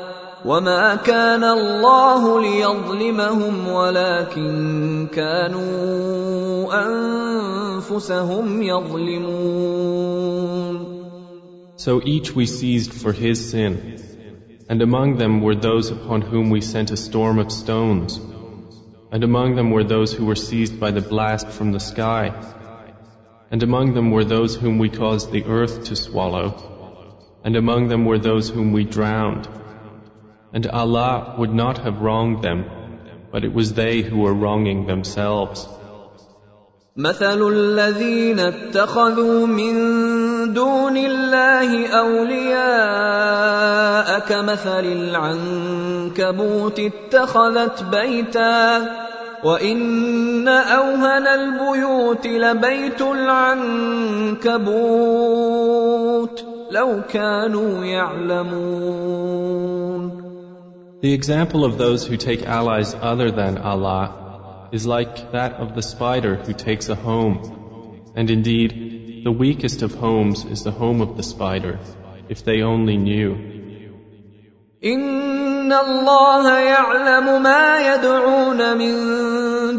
وما 0.45 0.95
كان 0.95 1.43
الله 1.43 2.41
ليظلمهم 2.41 3.67
ولكن 3.67 5.07
كانوا 5.11 6.73
انفسهم 6.85 8.61
يظلمون 8.61 10.17
So 11.79 12.01
each 12.03 12.35
we 12.35 12.45
seized 12.47 12.93
for 12.93 13.13
his 13.13 13.51
sin, 13.51 13.99
and 14.67 14.81
among 14.81 15.17
them 15.17 15.41
were 15.41 15.55
those 15.55 15.91
upon 15.91 16.21
whom 16.21 16.49
we 16.49 16.61
sent 16.61 16.91
a 16.91 16.97
storm 16.97 17.37
of 17.39 17.51
stones, 17.51 18.19
and 19.11 19.23
among 19.23 19.55
them 19.55 19.69
were 19.71 19.83
those 19.83 20.11
who 20.11 20.25
were 20.25 20.35
seized 20.35 20.79
by 20.79 20.91
the 20.91 21.01
blast 21.01 21.47
from 21.47 21.71
the 21.71 21.79
sky, 21.79 22.33
and 23.51 23.63
among 23.63 23.93
them 23.93 24.11
were 24.11 24.25
those 24.25 24.55
whom 24.55 24.79
we 24.79 24.89
caused 24.89 25.31
the 25.31 25.45
earth 25.45 25.85
to 25.85 25.95
swallow, 25.95 26.47
and 27.43 27.55
among 27.55 27.87
them 27.87 28.05
were 28.05 28.19
those 28.19 28.49
whom 28.49 28.73
we 28.73 28.83
drowned. 28.83 29.47
And 30.53 30.65
Allah 30.67 31.35
would 31.37 31.53
not 31.53 31.79
have 31.79 32.01
wronged 32.01 32.41
them, 32.41 32.65
but 33.31 33.43
it 33.43 33.53
was 33.53 33.73
they 33.73 34.01
who 34.01 34.19
were 34.19 34.33
wronging 34.33 34.85
themselves. 34.87 35.67
مثل 36.97 37.47
الذين 37.47 38.39
اتخذوا 38.39 39.47
من 39.47 39.73
دون 40.53 40.97
الله 40.97 41.87
اولياء 41.87 43.19
كمثل 44.19 44.85
العنكبوت 44.85 46.79
اتخذت 46.79 47.83
بيتا 47.83 48.87
وان 49.43 50.47
اوهن 50.47 51.27
البيوت 51.27 52.27
لبيت 52.27 53.01
العنكبوت 53.01 54.47
لو 56.71 57.01
كانوا 57.13 57.85
يعلمون 57.85 59.47
The 61.01 61.13
example 61.13 61.63
of 61.63 61.77
those 61.77 62.07
who 62.07 62.17
take 62.17 62.43
allies 62.43 62.95
other 62.95 63.29
than 63.29 63.57
Allah 63.57 64.69
is 64.71 64.87
like 64.87 65.31
that 65.31 65.53
of 65.53 65.75
the 65.75 65.83
spider 65.83 66.35
who 66.35 66.53
takes 66.53 66.89
a 66.89 66.95
home. 66.95 67.35
And 68.15 68.29
indeed, 68.31 69.23
the 69.23 69.31
weakest 69.31 69.83
of 69.83 69.93
homes 69.93 70.43
is 70.45 70.63
the 70.63 70.71
home 70.71 71.01
of 71.01 71.15
the 71.15 71.23
spider, 71.23 71.79
if 72.29 72.43
they 72.43 72.61
only 72.61 72.97
knew. 72.97 73.35
إن 74.83 75.73
الله 75.73 76.59
يعلم 76.59 77.43
ما 77.43 77.93
يدعون 77.93 78.77
من 78.77 78.93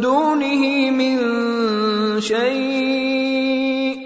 دونه 0.00 0.90
من 0.90 1.16
شيء 2.20 3.96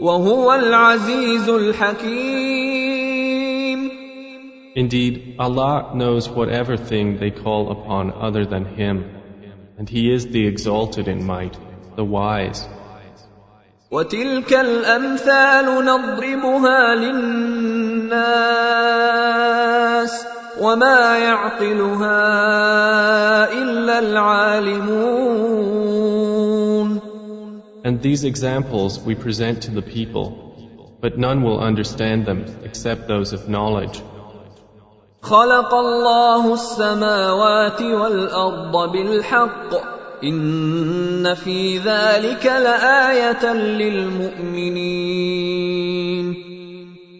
وهو 0.00 0.54
العزيز 0.54 1.48
الحكيم 1.48 2.51
Indeed, 4.74 5.36
Allah 5.38 5.92
knows 5.94 6.28
whatever 6.28 6.76
thing 6.76 7.18
they 7.18 7.30
call 7.30 7.70
upon 7.70 8.12
other 8.12 8.44
than 8.44 8.64
Him, 8.64 8.96
and 9.76 9.88
He 9.88 10.12
is 10.12 10.26
the 10.26 10.46
exalted 10.46 11.08
in 11.08 11.24
might, 11.24 11.56
the 11.96 12.04
wise. 12.04 12.66
وتلك 13.90 14.52
الامثال 14.52 15.84
نضربها 15.84 16.94
للناس 16.94 18.28
وما 20.60 21.18
يعقلها 21.18 22.22
الا 23.52 23.98
العالمون 23.98 25.48
And 27.84 28.02
these 28.02 28.24
examples 28.24 29.00
we 29.00 29.14
present 29.14 29.62
to 29.62 29.70
the 29.70 29.82
people, 29.82 30.98
but 31.00 31.16
none 31.16 31.42
will 31.42 31.58
understand 31.60 32.26
them 32.26 32.44
except 32.62 33.08
those 33.08 33.32
of 33.32 33.48
knowledge. 33.48 34.02
خلق 35.23 35.73
الله 35.73 36.53
السماوات 36.53 37.81
والأرض 37.81 38.91
بالحق 38.91 39.73
إن 40.23 41.33
في 41.33 41.77
ذلك 41.77 42.45
لآية 42.45 43.53
للمؤمنين 43.53 45.13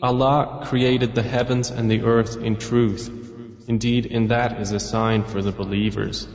Allah 0.04 0.60
created 0.66 1.16
the 1.16 1.24
heavens 1.24 1.72
and 1.72 1.90
the 1.90 2.02
earth 2.02 2.36
in 2.36 2.58
truth. 2.58 3.10
Indeed, 3.70 4.06
in 4.06 4.28
that 4.28 4.60
is 4.60 4.74
a 4.74 4.80
sign 4.80 5.24
for 5.24 5.42
the 5.42 5.54
believers. 5.54 6.28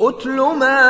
أتل 0.00 0.36
ما 0.58 0.80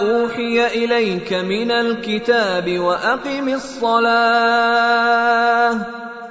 أوحي 0.00 0.66
إليك 0.66 1.32
من 1.32 1.70
الكتاب 1.70 2.78
وأقم 2.78 3.48
الصلاة 3.48 4.84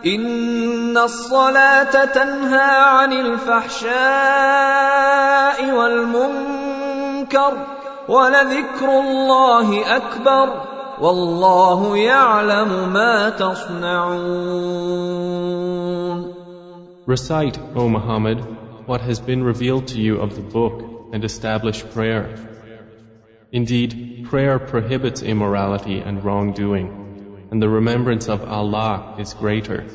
ان 0.06 0.98
الصلاه 0.98 2.04
تنهى 2.04 2.70
عن 2.80 3.12
الفحشاء 3.12 3.88
والمنكر 5.74 7.52
ولذكر 8.08 9.00
الله 9.00 9.96
اكبر 9.96 10.62
والله 11.00 11.96
يعلم 11.96 12.92
ما 12.92 13.30
تصنعون 13.30 14.78
Recite, 17.08 17.58
O 17.74 17.88
Muhammad, 17.88 18.38
what 18.86 19.00
has 19.00 19.18
been 19.18 19.42
revealed 19.42 19.86
to 19.88 19.98
you 19.98 20.20
of 20.20 20.34
the 20.36 20.42
book 20.42 21.08
and 21.14 21.24
establish 21.24 21.82
prayer. 21.94 22.36
Indeed, 23.50 24.26
prayer 24.28 24.58
prohibits 24.58 25.22
immorality 25.22 26.00
and 26.00 26.22
wrongdoing, 26.22 27.01
and 27.52 27.62
the 27.62 27.68
remembrance 27.68 28.28
of 28.28 28.44
Allah 28.44 29.14
is 29.18 29.34
greater. 29.34 29.86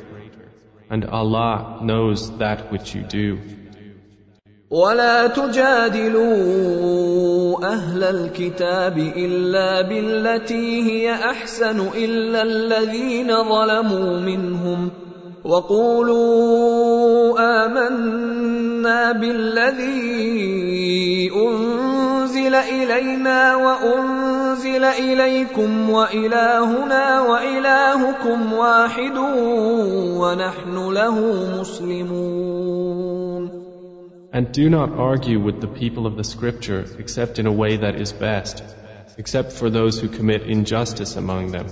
And 0.90 1.04
Allah 1.04 1.78
knows 1.82 2.36
that 2.38 2.70
which 2.72 2.94
you 2.94 3.02
do. 3.02 3.38
ولا 4.70 5.26
تجادلوا 5.26 6.34
اهل 7.66 8.04
الكتاب 8.04 8.98
الا 8.98 9.82
بالتي 9.82 10.82
هي 10.82 11.14
احسن 11.14 11.80
الا 11.80 12.42
الذين 12.42 13.28
ظلموا 13.28 14.20
منهم 14.20 14.90
وقولوا 15.44 17.38
امنا 17.66 19.12
بالذي 19.12 20.50
انزل 21.30 21.87
الينا 22.48 23.56
وانزل 23.56 24.84
اليكم 24.84 25.90
والهنا 25.90 27.20
والهكم 27.20 28.52
واحد 28.52 29.16
ونحن 30.20 30.92
له 30.92 31.16
مسلمون 31.60 33.50
And 34.32 34.50
do 34.50 34.68
not 34.68 34.90
argue 34.98 35.38
with 35.38 35.60
the 35.60 35.68
people 35.68 36.06
of 36.06 36.16
the 36.16 36.24
scripture 36.24 36.84
except 36.98 37.38
in 37.38 37.46
a 37.46 37.52
way 37.52 37.76
that 37.76 37.94
is 37.94 38.12
best, 38.12 38.64
except 39.16 39.52
for 39.52 39.70
those 39.70 40.00
who 40.00 40.08
commit 40.08 40.42
injustice 40.42 41.14
among 41.14 41.52
them. 41.52 41.66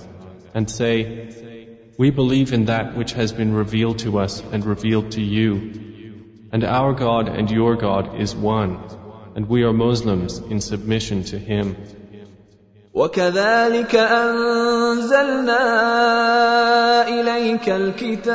And 0.53 0.69
say, 0.69 1.67
We 1.97 2.09
believe 2.09 2.53
in 2.53 2.65
that 2.65 2.95
which 2.95 3.11
has 3.13 3.33
been 3.33 3.53
revealed 3.53 3.99
to 3.99 4.19
us 4.19 4.41
and 4.53 4.65
revealed 4.65 5.11
to 5.11 5.21
you. 5.21 5.49
And 6.53 6.63
our 6.63 6.93
God 6.93 7.27
and 7.27 7.51
your 7.51 7.75
God 7.75 8.21
is 8.21 8.33
one, 8.33 8.79
And 9.38 9.46
we 9.48 9.62
are 9.62 9.72
Muslims 9.72 10.38
in 10.50 10.60
submission 10.60 11.22
to 11.22 11.38
Him. 11.38 11.76
وكذلك 12.94 13.94
انزلنا 13.94 15.62
اليك 17.08 17.68
الكتاب 17.68 18.26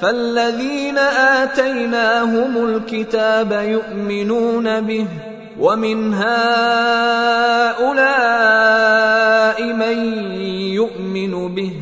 فالذين 0.00 0.98
اتيناهم 0.98 2.64
الكتاب 2.66 3.52
يؤمنون 3.52 4.80
به 4.80 5.06
ومن 5.60 6.14
هؤلاء 6.14 6.34
من 9.72 9.98
يؤمن 10.80 11.54
به 11.54 11.72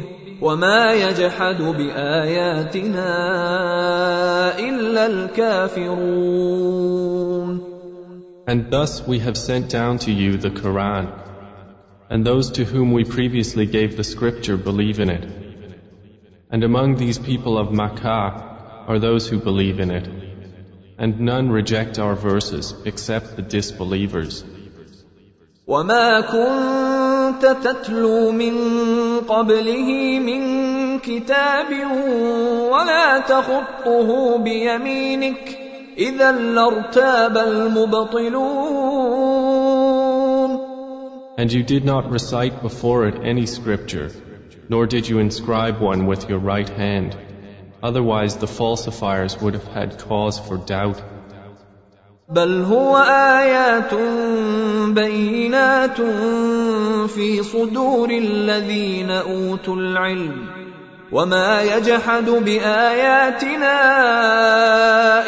وما 0.41 0.93
يجحد 0.93 1.61
باياتنا 1.61 3.09
الا 4.59 5.05
الكافرون 5.05 6.47
And 8.47 8.71
thus 8.71 9.05
we 9.05 9.19
have 9.19 9.35
sent 9.35 9.69
down 9.69 9.97
to 9.99 10.11
you 10.11 10.37
the 10.37 10.49
Quran, 10.49 11.11
and 12.09 12.25
those 12.25 12.51
to 12.51 12.63
whom 12.63 12.93
we 12.93 13.03
previously 13.03 13.65
gave 13.65 13.97
the 13.97 14.05
scripture 14.05 14.55
believe 14.55 15.01
in 15.01 15.09
it. 15.09 15.25
And 16.49 16.63
among 16.63 16.95
these 16.95 17.19
people 17.19 17.57
of 17.57 17.73
Makkah 17.73 18.31
are 18.87 18.99
those 18.99 19.27
who 19.27 19.39
believe 19.39 19.81
in 19.81 19.91
it. 19.91 20.07
And 20.97 21.19
none 21.19 21.49
reject 21.49 21.99
our 21.99 22.15
verses 22.15 22.73
except 22.85 23.35
the 23.35 23.41
disbelievers. 23.41 24.45
وما 25.67 26.21
كنت 26.21 26.90
تتلو 27.41 28.31
من 28.31 28.55
قبله 29.19 30.19
من 30.19 30.41
كتاب 30.99 31.69
ولا 32.71 33.19
تخطه 33.19 34.37
بيمينك 34.37 35.59
اذا 35.97 36.31
لارتاب 36.31 37.37
المبطلون 37.37 38.77
And 41.39 41.51
you 41.51 41.63
did 41.63 41.85
not 41.85 42.09
recite 42.09 42.63
before 42.63 43.07
it 43.07 43.23
any 43.23 43.45
scripture, 43.45 44.09
nor 44.69 44.87
did 44.87 45.07
you 45.07 45.19
inscribe 45.19 45.79
one 45.79 46.07
with 46.07 46.27
your 46.29 46.39
right 46.39 46.67
hand. 46.67 47.15
Otherwise 47.83 48.37
the 48.37 48.47
falsifiers 48.47 49.39
would 49.39 49.53
have 49.53 49.67
had 49.67 49.99
cause 49.99 50.39
for 50.39 50.57
doubt. 50.57 50.99
بل 52.32 52.62
هو 52.62 52.96
ايات 52.96 53.94
بينات 54.94 56.00
في 57.10 57.42
صدور 57.42 58.10
الذين 58.10 59.10
اوتوا 59.10 59.76
العلم 59.76 60.46
وما 61.12 61.62
يجحد 61.62 62.30
باياتنا 62.30 63.76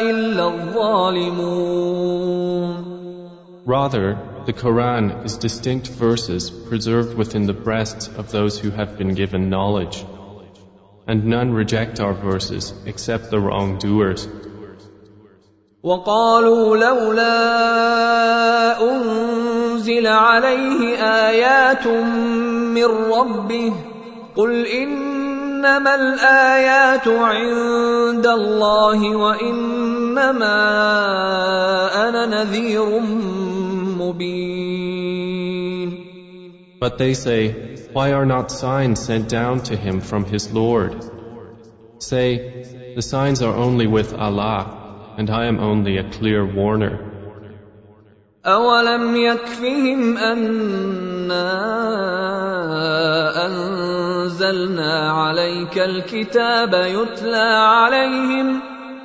الا 0.01 0.47
الظالمون 0.47 1.75
Rather, 3.67 4.17
the 4.45 4.53
Quran 4.53 5.25
is 5.25 5.37
distinct 5.37 5.87
verses 5.87 6.51
preserved 6.51 7.17
within 7.17 7.47
the 7.47 7.53
breasts 7.67 8.07
of 8.07 8.31
those 8.31 8.59
who 8.59 8.69
have 8.69 8.97
been 8.97 9.15
given 9.15 9.49
knowledge. 9.49 10.05
And 11.07 11.25
none 11.25 11.51
reject 11.53 11.99
our 11.99 12.13
verses 12.13 12.73
except 12.85 13.31
the 13.31 13.39
wrongdoers. 13.39 14.27
وقالوا 15.85 16.77
لولا 16.77 17.41
انزل 18.81 20.07
عليه 20.07 20.81
ايات 20.97 21.87
من 22.77 22.85
ربه 22.85 23.73
قل 24.35 24.65
انما 24.65 25.95
الايات 25.95 27.07
عند 27.07 28.27
الله 28.27 29.15
وانما 29.15 30.57
أنا 32.09 32.25
نذير 32.25 32.99
مبين 34.01 34.85
But 36.79 36.97
they 36.97 37.13
say, 37.13 37.53
Why 37.93 38.11
are 38.11 38.25
not 38.25 38.51
signs 38.51 38.99
sent 38.99 39.29
down 39.29 39.61
to 39.69 39.77
him 39.77 40.01
from 40.01 40.25
his 40.25 40.51
Lord? 40.51 41.05
Say, 41.99 42.27
The 42.95 43.01
signs 43.01 43.41
are 43.41 43.55
only 43.55 43.87
with 43.87 44.13
Allah, 44.13 44.84
and 45.18 45.30
I 45.30 45.46
am 45.46 45.58
only 45.58 45.98
a 45.98 46.10
clear 46.10 46.44
warner. 46.44 47.10
أولم 48.46 49.16
يكفهم 49.16 50.16
أنا 50.16 51.50
أنزلنا 53.46 55.10
عليك 55.12 55.78
الكتاب 55.78 56.74
يتلى 56.74 57.48
عليهم 57.76 58.60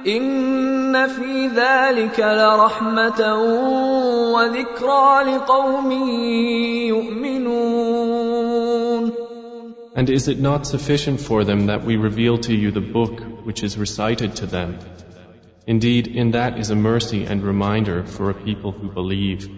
إن 0.07 1.07
في 1.07 1.47
ذلك 1.47 2.19
لرحمة 2.19 3.35
وذكرى 4.33 5.23
لقوم 5.23 5.91
يؤمنون 6.91 8.25
And 9.97 10.09
is 10.09 10.27
it 10.27 10.39
not 10.39 10.67
sufficient 10.67 11.21
for 11.21 11.45
them 11.45 11.67
that 11.67 11.85
we 11.85 11.95
reveal 11.95 12.37
to 12.39 12.53
you 12.53 12.71
the 12.71 12.81
book 12.81 13.21
which 13.45 13.63
is 13.63 13.77
recited 13.77 14.35
to 14.37 14.45
them? 14.45 14.77
Indeed, 15.69 16.07
in 16.07 16.31
that 16.31 16.57
is 16.59 16.69
a 16.69 16.75
mercy 16.75 17.25
and 17.25 17.43
reminder 17.43 18.03
for 18.03 18.29
a 18.29 18.33
people 18.33 18.71
who 18.71 18.89
believe. 18.89 19.49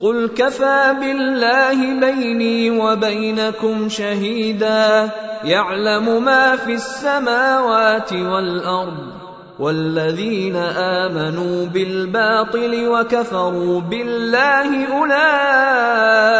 قل 0.00 0.28
كفى 0.28 0.94
بالله 1.00 2.00
بيني 2.00 2.70
وبينكم 2.70 3.88
شهيدا 3.88 5.10
يعلم 5.44 6.24
ما 6.24 6.56
في 6.56 6.74
السماوات 6.74 8.12
والارض 8.12 9.12
والذين 9.58 10.56
امنوا 10.56 11.66
بالباطل 11.66 12.88
وكفروا 12.88 13.80
بالله 13.80 14.86
اولئك 14.98 16.30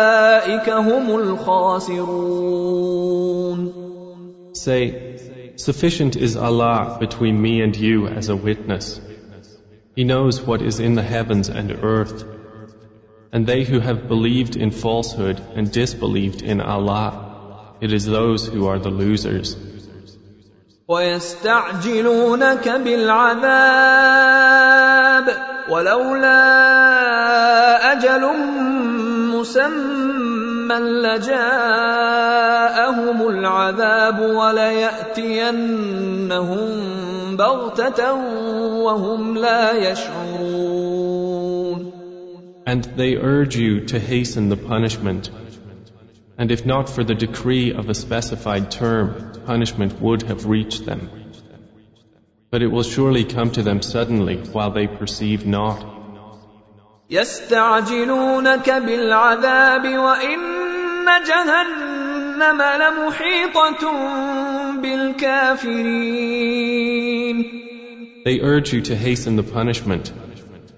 هم 0.70 1.16
الخاسرون 1.16 2.52
Say, 4.54 5.05
Sufficient 5.56 6.16
is 6.16 6.36
Allah 6.36 6.96
between 6.98 7.40
me 7.40 7.60
and 7.62 7.76
you 7.76 8.06
as 8.06 8.28
a 8.28 8.36
witness. 8.36 9.00
He 9.94 10.04
knows 10.04 10.40
what 10.40 10.62
is 10.62 10.80
in 10.80 10.94
the 10.94 11.02
heavens 11.02 11.48
and 11.48 11.70
earth. 11.84 12.24
And 13.32 13.46
they 13.46 13.64
who 13.64 13.80
have 13.80 14.08
believed 14.08 14.56
in 14.56 14.70
falsehood 14.70 15.40
and 15.54 15.70
disbelieved 15.70 16.42
in 16.42 16.60
Allah, 16.60 17.76
it 17.80 17.92
is 17.92 18.06
those 18.06 18.46
who 18.46 18.66
are 18.68 18.78
the 18.78 18.90
losers. 18.90 19.56
ويستعجلونك 20.88 22.68
بالعذاب 22.68 23.42
ولولا 25.70 26.42
اجل 27.92 28.22
مسمى 29.32 30.15
لجاءهم 31.02 32.08
العذاب 33.28 34.20
ولياتينهم 34.20 35.46
بغته 37.36 38.14
وهم 38.84 39.36
لا 39.36 39.90
يشعرون 39.90 40.82
And 42.64 42.84
they 42.96 43.16
urge 43.16 43.56
you 43.56 43.80
to 43.86 43.98
hasten 43.98 44.48
the 44.48 44.56
punishment. 44.56 45.30
And 46.38 46.52
if 46.52 46.64
not 46.64 46.88
for 46.88 47.02
the 47.04 47.14
decree 47.14 47.72
of 47.72 47.88
a 47.88 47.94
specified 47.94 48.70
term, 48.70 49.32
punishment 49.46 50.00
would 50.00 50.22
have 50.22 50.46
reached 50.46 50.86
them. 50.86 51.10
But 52.52 52.62
it 52.62 52.68
will 52.68 52.84
surely 52.84 53.24
come 53.24 53.50
to 53.52 53.62
them 53.62 53.82
suddenly 53.82 54.36
while 54.36 54.70
they 54.70 54.86
perceive 54.86 55.44
not. 55.44 55.92
يستعجلونك 57.10 58.70
بالعذاب 58.70 59.84
وان 61.07 61.23
جهنم 61.23 62.61
لمحيطه 62.61 63.81
بالكافرين 64.81 66.17
They 68.25 68.39
urge 68.41 68.73
you 68.73 68.81
to 68.81 68.95
hasten 68.95 69.37
the 69.37 69.43
punishment, 69.43 70.11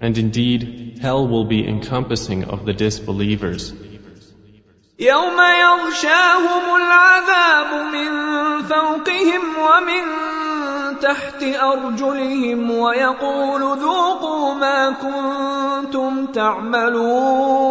and 0.00 0.16
indeed, 0.16 0.98
hell 1.02 1.26
will 1.26 1.46
be 1.46 1.66
encompassing 1.66 2.44
of 2.44 2.64
the 2.64 2.72
disbelievers. 2.72 3.72
يوم 4.98 5.38
يغشاهم 5.40 6.76
العذاب 6.76 7.70
من 7.92 8.10
فوقهم 8.62 9.42
ومن 9.58 10.02
تحت 11.00 11.42
ارجلهم 11.42 12.70
ويقول 12.70 13.62
ذوقوا 13.78 14.54
ما 14.54 14.90
كنتم 14.90 16.26
تعملون 16.26 17.70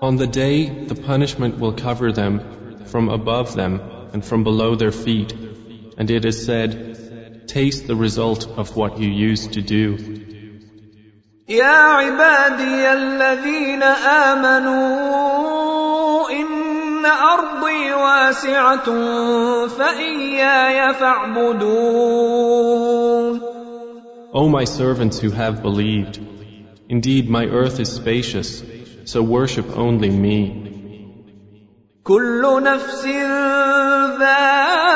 On 0.00 0.16
the 0.16 0.26
day, 0.26 0.68
the 0.68 0.94
punishment 0.94 1.58
will 1.58 1.72
cover 1.72 2.12
them 2.12 2.84
from 2.86 3.08
above 3.08 3.54
them 3.54 3.80
and 4.12 4.24
from 4.24 4.42
below 4.44 4.74
their 4.74 4.90
feet, 4.90 5.32
and 5.96 6.10
it 6.10 6.24
is 6.24 6.44
said, 6.44 7.46
Taste 7.46 7.86
the 7.86 7.96
result 7.96 8.46
of 8.46 8.76
what 8.76 8.98
you 8.98 9.08
used 9.08 9.52
to 9.52 9.62
do. 9.62 9.96
يا 11.48 11.64
عبادي 11.64 12.92
الذين 12.92 13.82
امنوا 14.42 15.10
ان 16.30 17.06
ارضي 17.06 17.92
واسعه 17.92 18.86
فاياي 19.68 20.94
فاعبدون 20.94 22.32
O 24.34 24.48
my 24.48 24.64
servants 24.64 25.18
who 25.18 25.30
have 25.30 25.62
believed, 25.62 26.18
indeed 26.88 27.28
my 27.28 27.44
earth 27.44 27.80
is 27.80 27.92
spacious, 27.92 28.62
so 29.06 29.22
worship 29.22 29.76
only 29.76 30.10
me. 30.10 30.68
كل 32.04 32.62
نفس 32.62 33.06
ذائقه 34.18 34.92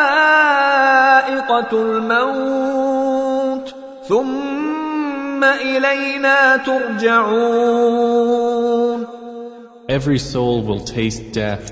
الموت 1.72 3.74
ثم 4.08 5.44
الينا 5.44 6.56
ترجعون 6.56 8.26
Every 9.88 10.18
soul 10.18 10.62
will 10.62 10.80
taste 10.80 11.30
death, 11.30 11.70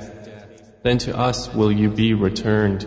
then 0.85 0.99
to 0.99 1.19
us 1.19 1.53
will 1.53 1.73
you 1.73 1.91
be 1.91 2.15
returned. 2.15 2.87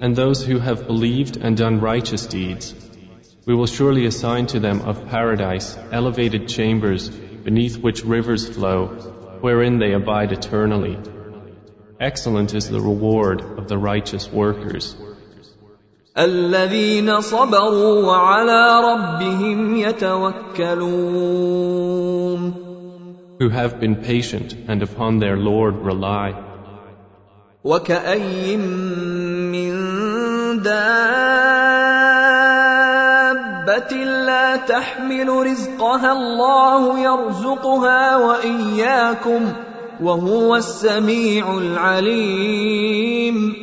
And 0.00 0.14
those 0.14 0.44
who 0.44 0.58
have 0.58 0.86
believed 0.86 1.36
and 1.36 1.56
done 1.56 1.80
righteous 1.80 2.26
deeds, 2.26 2.74
we 3.46 3.54
will 3.54 3.66
surely 3.66 4.06
assign 4.06 4.46
to 4.48 4.60
them 4.60 4.80
of 4.82 5.06
paradise 5.08 5.76
elevated 5.92 6.48
chambers 6.48 7.08
beneath 7.08 7.76
which 7.78 8.04
rivers 8.04 8.48
flow, 8.48 8.86
wherein 9.40 9.78
they 9.78 9.92
abide 9.92 10.32
eternally. 10.32 10.98
Excellent 12.00 12.54
is 12.54 12.68
the 12.68 12.80
reward 12.80 13.42
of 13.42 13.68
the 13.68 13.78
righteous 13.78 14.30
workers. 14.30 14.96
الذين 16.16 17.20
صبروا 17.20 18.06
وعلى 18.06 18.80
ربهم 18.80 19.76
يتوكلون 19.76 20.84
Who 23.40 23.48
have 23.48 23.80
been 23.80 23.96
patient 23.96 24.54
and 24.68 24.82
upon 24.82 25.18
their 25.18 25.36
Lord 25.36 25.76
rely. 25.76 26.34
وكأي 27.64 28.56
من 28.56 29.17
دابة 30.62 31.94
لا 34.04 34.56
تحمل 34.56 35.28
رزقها 35.28 36.12
الله 36.12 36.98
يرزقها 36.98 38.16
وإياكم 38.16 39.52
وهو 40.00 40.56
السميع 40.56 41.58
العليم 41.58 43.54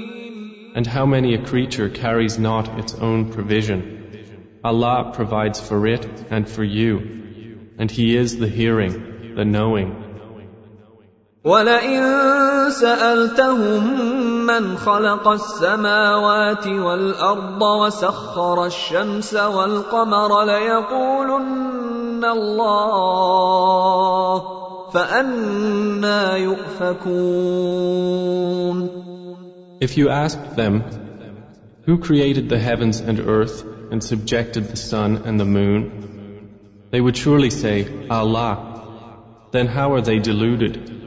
And 0.73 0.87
how 0.87 1.05
many 1.05 1.33
a 1.33 1.43
creature 1.43 1.89
carries 1.89 2.39
not 2.39 2.79
its 2.79 2.95
own 2.95 3.31
provision? 3.33 4.01
Allah 4.63 5.11
provides 5.13 5.59
for 5.59 5.85
it 5.85 6.07
and 6.29 6.47
for 6.47 6.63
you, 6.63 6.93
and 7.77 7.91
He 7.91 8.15
is 8.15 8.37
the 8.37 8.47
hearing, 8.47 9.33
the 9.35 9.43
knowing. 9.43 10.04
ولئن 11.45 12.03
سألتهم 12.69 13.97
من 14.45 14.77
خلق 14.77 15.27
السماوات 15.27 16.67
والأرض 16.67 17.61
وسخر 17.61 18.65
الشمس 18.65 19.33
والقمر 19.33 20.43
ليقولن 20.43 22.25
الله 22.25 24.41
فأنا 24.93 26.37
يؤفكون 26.37 27.91
If 29.81 29.97
you 29.97 30.09
asked 30.09 30.55
them, 30.55 30.83
Who 31.87 31.97
created 31.97 32.47
the 32.47 32.59
heavens 32.59 32.99
and 32.99 33.19
earth 33.19 33.65
and 33.91 34.03
subjected 34.03 34.65
the 34.65 34.77
sun 34.77 35.23
and 35.25 35.39
the 35.39 35.45
moon? 35.45 36.51
They 36.91 37.01
would 37.01 37.17
surely 37.17 37.49
say, 37.49 37.87
Allah. 38.07 39.49
Then 39.51 39.65
how 39.65 39.93
are 39.93 40.01
they 40.01 40.19
deluded? 40.19 41.01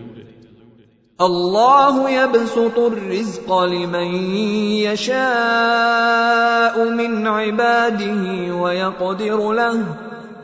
الله 1.21 2.11
يبسط 2.11 2.79
الرزق 2.79 3.59
لمن 3.63 4.15
يشاء 4.87 6.85
من 6.91 7.27
عباده 7.27 8.55
ويقدر 8.57 9.53
له 9.53 9.85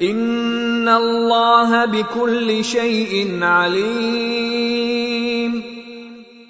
ان 0.03 0.88
الله 0.88 1.85
بكل 1.85 2.64
شيء 2.64 3.38
عليم 3.42 4.70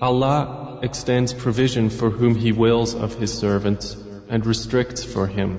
Allah 0.03 0.79
extends 0.83 1.33
provision 1.35 1.91
for 1.91 2.11
whom 2.11 2.35
He 2.35 2.53
wills 2.53 2.95
of 2.95 3.15
His 3.15 3.33
servants 3.33 3.97
and 4.31 4.47
restricts 4.47 5.05
for 5.05 5.27
him. 5.27 5.59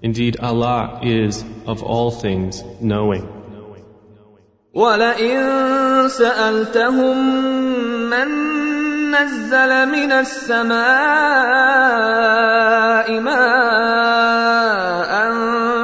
Indeed, 0.00 0.38
Allah 0.38 1.00
is 1.02 1.44
of 1.66 1.82
all 1.82 2.10
things 2.10 2.62
knowing. 2.80 3.26
ولئن 4.74 6.08
سألتهم 6.08 7.16
من 8.13 9.11
نزل 9.11 9.89
من 9.89 10.11
السماء 10.11 10.79
ماء 13.19 14.33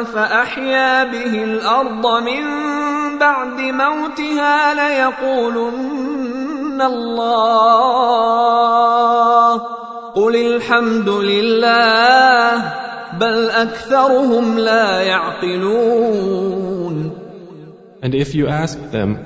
فأحيا 0.04 1.04
به 1.04 1.44
الأرض 1.44 2.24
من 2.24 2.44
بعد 3.20 3.62
موتها 3.62 4.74
ليقولن 4.74 6.02
الله 6.82 8.00
قل 10.16 10.36
الحمد 10.36 11.10
لله 11.10 12.74
بل 13.20 13.50
أكثرهم 13.50 14.60
لا 14.60 15.02
يعقلون 15.02 16.50
And 18.02 18.16
if 18.16 18.34
you 18.34 18.48
ask 18.48 18.80
them, 18.92 19.18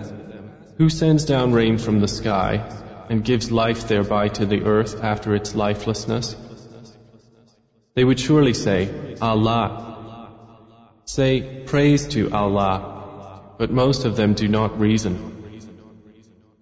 Who 0.80 0.90
sends 0.90 1.26
down 1.26 1.54
rain 1.54 1.78
from 1.78 2.00
the 2.00 2.08
sky? 2.08 2.66
and 3.09 3.25
gives 3.25 3.51
life 3.51 3.89
thereby 3.89 4.29
to 4.29 4.47
the 4.47 4.65
earth 4.65 5.03
after 5.03 5.35
its 5.35 5.55
lifelessness? 5.55 6.37
They 7.95 8.05
would 8.05 8.21
surely 8.21 8.55
say, 8.55 9.17
Allah. 9.21 10.31
Say, 11.05 11.65
Praise 11.67 12.09
to 12.09 12.31
Allah. 12.33 13.55
But 13.59 13.71
most 13.71 14.05
of 14.05 14.15
them 14.17 14.35
do 14.35 14.47
not 14.47 14.79
reason. 14.79 15.35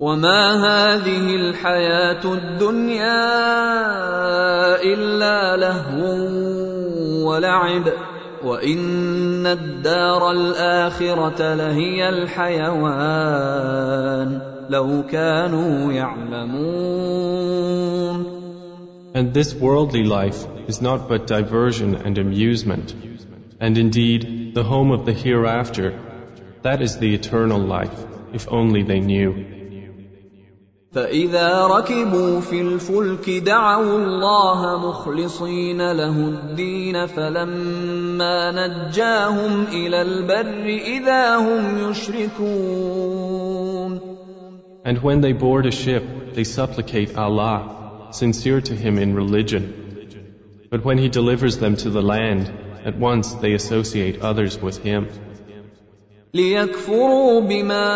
وما 0.01 0.53
هذه 0.53 1.37
الحياة 1.37 2.25
الدنيا 2.25 3.23
إلا 4.83 5.57
لهو 5.57 6.05
ولعب 7.29 7.93
وإن 8.45 9.47
الدار 9.47 10.31
الآخرة 10.31 11.55
لهي 11.55 12.09
الحيوان 12.09 13.17
لو 14.71 15.03
كانوا 15.03 15.93
يعلمون 15.93 17.57
And 19.15 19.33
this 19.33 19.55
worldly 19.55 20.05
life 20.05 20.47
is 20.69 20.83
not 20.83 21.09
but 21.09 21.27
diversion 21.27 21.95
and 21.95 22.19
amusement. 22.19 22.95
And 23.59 23.79
indeed, 23.79 24.53
the 24.55 24.63
home 24.63 24.91
of 24.91 25.07
the 25.07 25.15
hereafter, 25.15 25.99
that 26.63 26.83
is 26.83 26.99
the 26.99 27.15
eternal 27.15 27.59
life, 27.59 28.05
if 28.35 28.47
only 28.49 28.83
they 28.83 29.01
knew. 29.01 29.33
فإذا 30.93 31.67
ركبوا 31.67 32.41
في 32.41 32.61
الفلك 32.61 33.31
دعوا 33.31 33.97
الله 33.99 34.89
مخلصين 34.89 35.93
له 35.93 36.29
الدين 36.29 37.07
فلما 37.07 38.51
نجاهم 38.51 39.65
إلى 39.73 40.03
البر 40.03 40.65
إذا 40.67 41.37
هم 41.37 41.91
يشركون 41.91 43.20
And 44.85 45.03
when 45.03 45.21
they 45.21 45.33
board 45.33 45.67
a 45.67 45.73
ship, 45.73 46.05
they 46.35 46.45
supplicate 46.45 47.17
Allah, 47.17 48.09
sincere 48.13 48.61
to 48.61 48.75
Him 48.75 48.99
in 48.99 49.15
religion. 49.15 49.65
But 50.71 50.85
when 50.85 50.99
He 50.99 51.09
delivers 51.09 51.59
them 51.59 51.77
to 51.77 51.91
the 51.91 52.03
land, 52.03 52.53
at 52.85 52.97
once 52.97 53.35
they 53.35 53.53
associate 53.55 54.21
others 54.21 54.59
with 54.59 54.83
Him. 54.83 55.09
ليكفروا 56.35 57.41
بما 57.41 57.87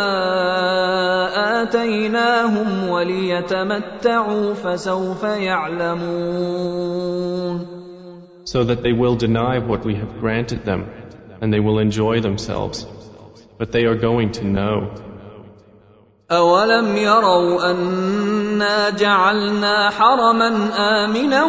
آتيناهم 1.63 2.89
وليتمتعوا 2.89 4.55
فسوف 4.55 5.23
يعلمون 5.23 6.81
So 8.45 8.65
that 8.65 8.83
they 8.83 8.93
will 8.93 9.17
deny 9.17 9.59
what 9.59 9.85
we 9.85 9.95
have 9.95 10.19
granted 10.19 10.65
them, 10.65 10.91
and 11.41 11.53
they 11.53 11.61
will 11.61 11.79
enjoy 11.79 12.21
themselves. 12.21 12.87
But 13.59 13.71
they 13.71 13.85
are 13.85 13.95
going 13.95 14.33
to 14.33 14.45
know. 14.45 14.91
أولم 16.32 16.98
يروا 16.98 17.72
أنا 17.72 18.90
جعلنا 18.90 19.90
حرما 19.90 20.70
آمنا 20.78 21.44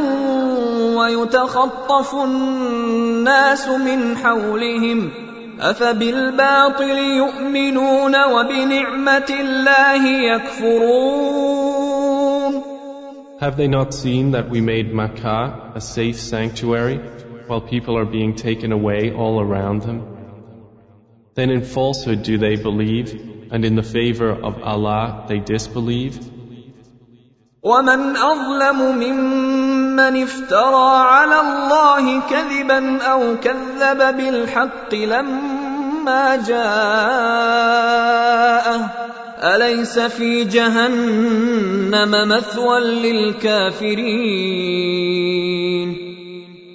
ويتخطف 0.98 2.14
الناس 2.14 3.68
من 3.68 4.16
حولهم 4.16 5.10
أفبالباطل 5.60 6.98
يؤمنون 6.98 8.14
وبنعمة 8.24 9.31
الله 9.40 10.06
يكفرون 10.35 11.56
Have 13.40 13.56
they 13.56 13.68
not 13.68 13.94
seen 13.94 14.31
that 14.33 14.48
we 14.50 14.60
made 14.62 14.94
Makkah 14.94 15.72
a 15.74 15.81
safe 15.81 16.18
sanctuary 16.18 16.98
while 17.46 17.60
people 17.62 17.96
are 17.98 18.06
being 18.06 18.35
taken 18.35 18.72
away 18.72 19.12
all 19.12 19.40
around 19.40 19.83
them? 19.83 20.02
Then 21.35 21.50
in 21.50 21.62
falsehood 21.62 22.22
do 22.22 22.38
they 22.38 22.56
believe, 22.56 23.35
and 23.52 23.65
in 23.65 23.75
the 23.75 23.83
favor 23.83 24.31
of 24.31 24.62
Allah 24.63 25.25
they 25.27 25.39
disbelieve? 25.39 26.19
ومن 27.63 28.17
أظلم 28.17 28.81
ممن 28.98 30.23
افترى 30.23 30.92
على 30.98 31.42
الله 31.42 32.21
كذبا 32.29 33.02
أو 33.02 33.35
كذب 33.37 34.17
بالحق 34.17 34.96
لما 34.96 36.35
جاءه 36.48 37.81
اليس 39.44 40.00
في 40.00 40.44
جهنم 40.44 42.12
مثوى 42.27 42.79
للكافرين 42.79 44.31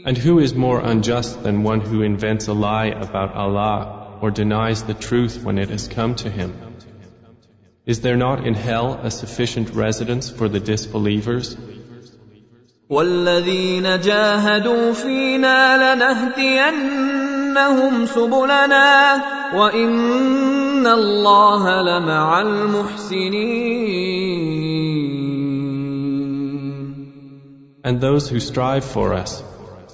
And 0.06 0.16
who 0.16 0.38
is 0.38 0.54
more 0.54 0.78
unjust 0.78 1.42
than 1.42 1.64
one 1.64 1.80
who 1.80 2.02
invents 2.02 2.46
a 2.46 2.52
lie 2.52 2.86
about 2.86 3.34
Allah 3.34 3.99
or 4.20 4.30
denies 4.30 4.82
the 4.84 4.94
truth 4.94 5.42
when 5.42 5.58
it 5.58 5.68
has 5.70 5.88
come 5.88 6.14
to 6.16 6.30
him? 6.30 6.54
Is 7.86 8.00
there 8.00 8.16
not 8.16 8.46
in 8.46 8.54
hell 8.54 8.94
a 9.02 9.10
sufficient 9.10 9.70
residence 9.70 10.30
for 10.30 10.48
the 10.48 10.60
disbelievers? 10.60 11.56
والذين 12.90 14.00
جاهدوا 14.00 14.92
فينا 14.92 15.94
لنهدينهم 15.94 16.86
سبلنا 18.06 19.14
وان 19.54 20.86
الله 20.86 21.82
لمع 21.82 22.40
المحسنين 22.40 23.86
And 27.84 28.00
those 28.00 28.28
who 28.28 28.40
strive 28.40 28.84
for 28.84 29.14
us, 29.14 29.42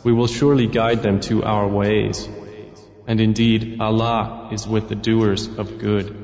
we 0.03 0.13
will 0.15 0.27
surely 0.27 0.67
guide 0.67 1.03
them 1.03 1.21
to 1.21 1.45
our 1.45 1.69
ways. 1.69 2.27
And 3.08 3.22
indeed, 3.22 3.78
Allah 3.80 4.50
is 4.52 4.68
with 4.68 4.90
the 4.90 4.96
doers 4.96 5.48
of 5.58 5.78
good. 5.80 6.17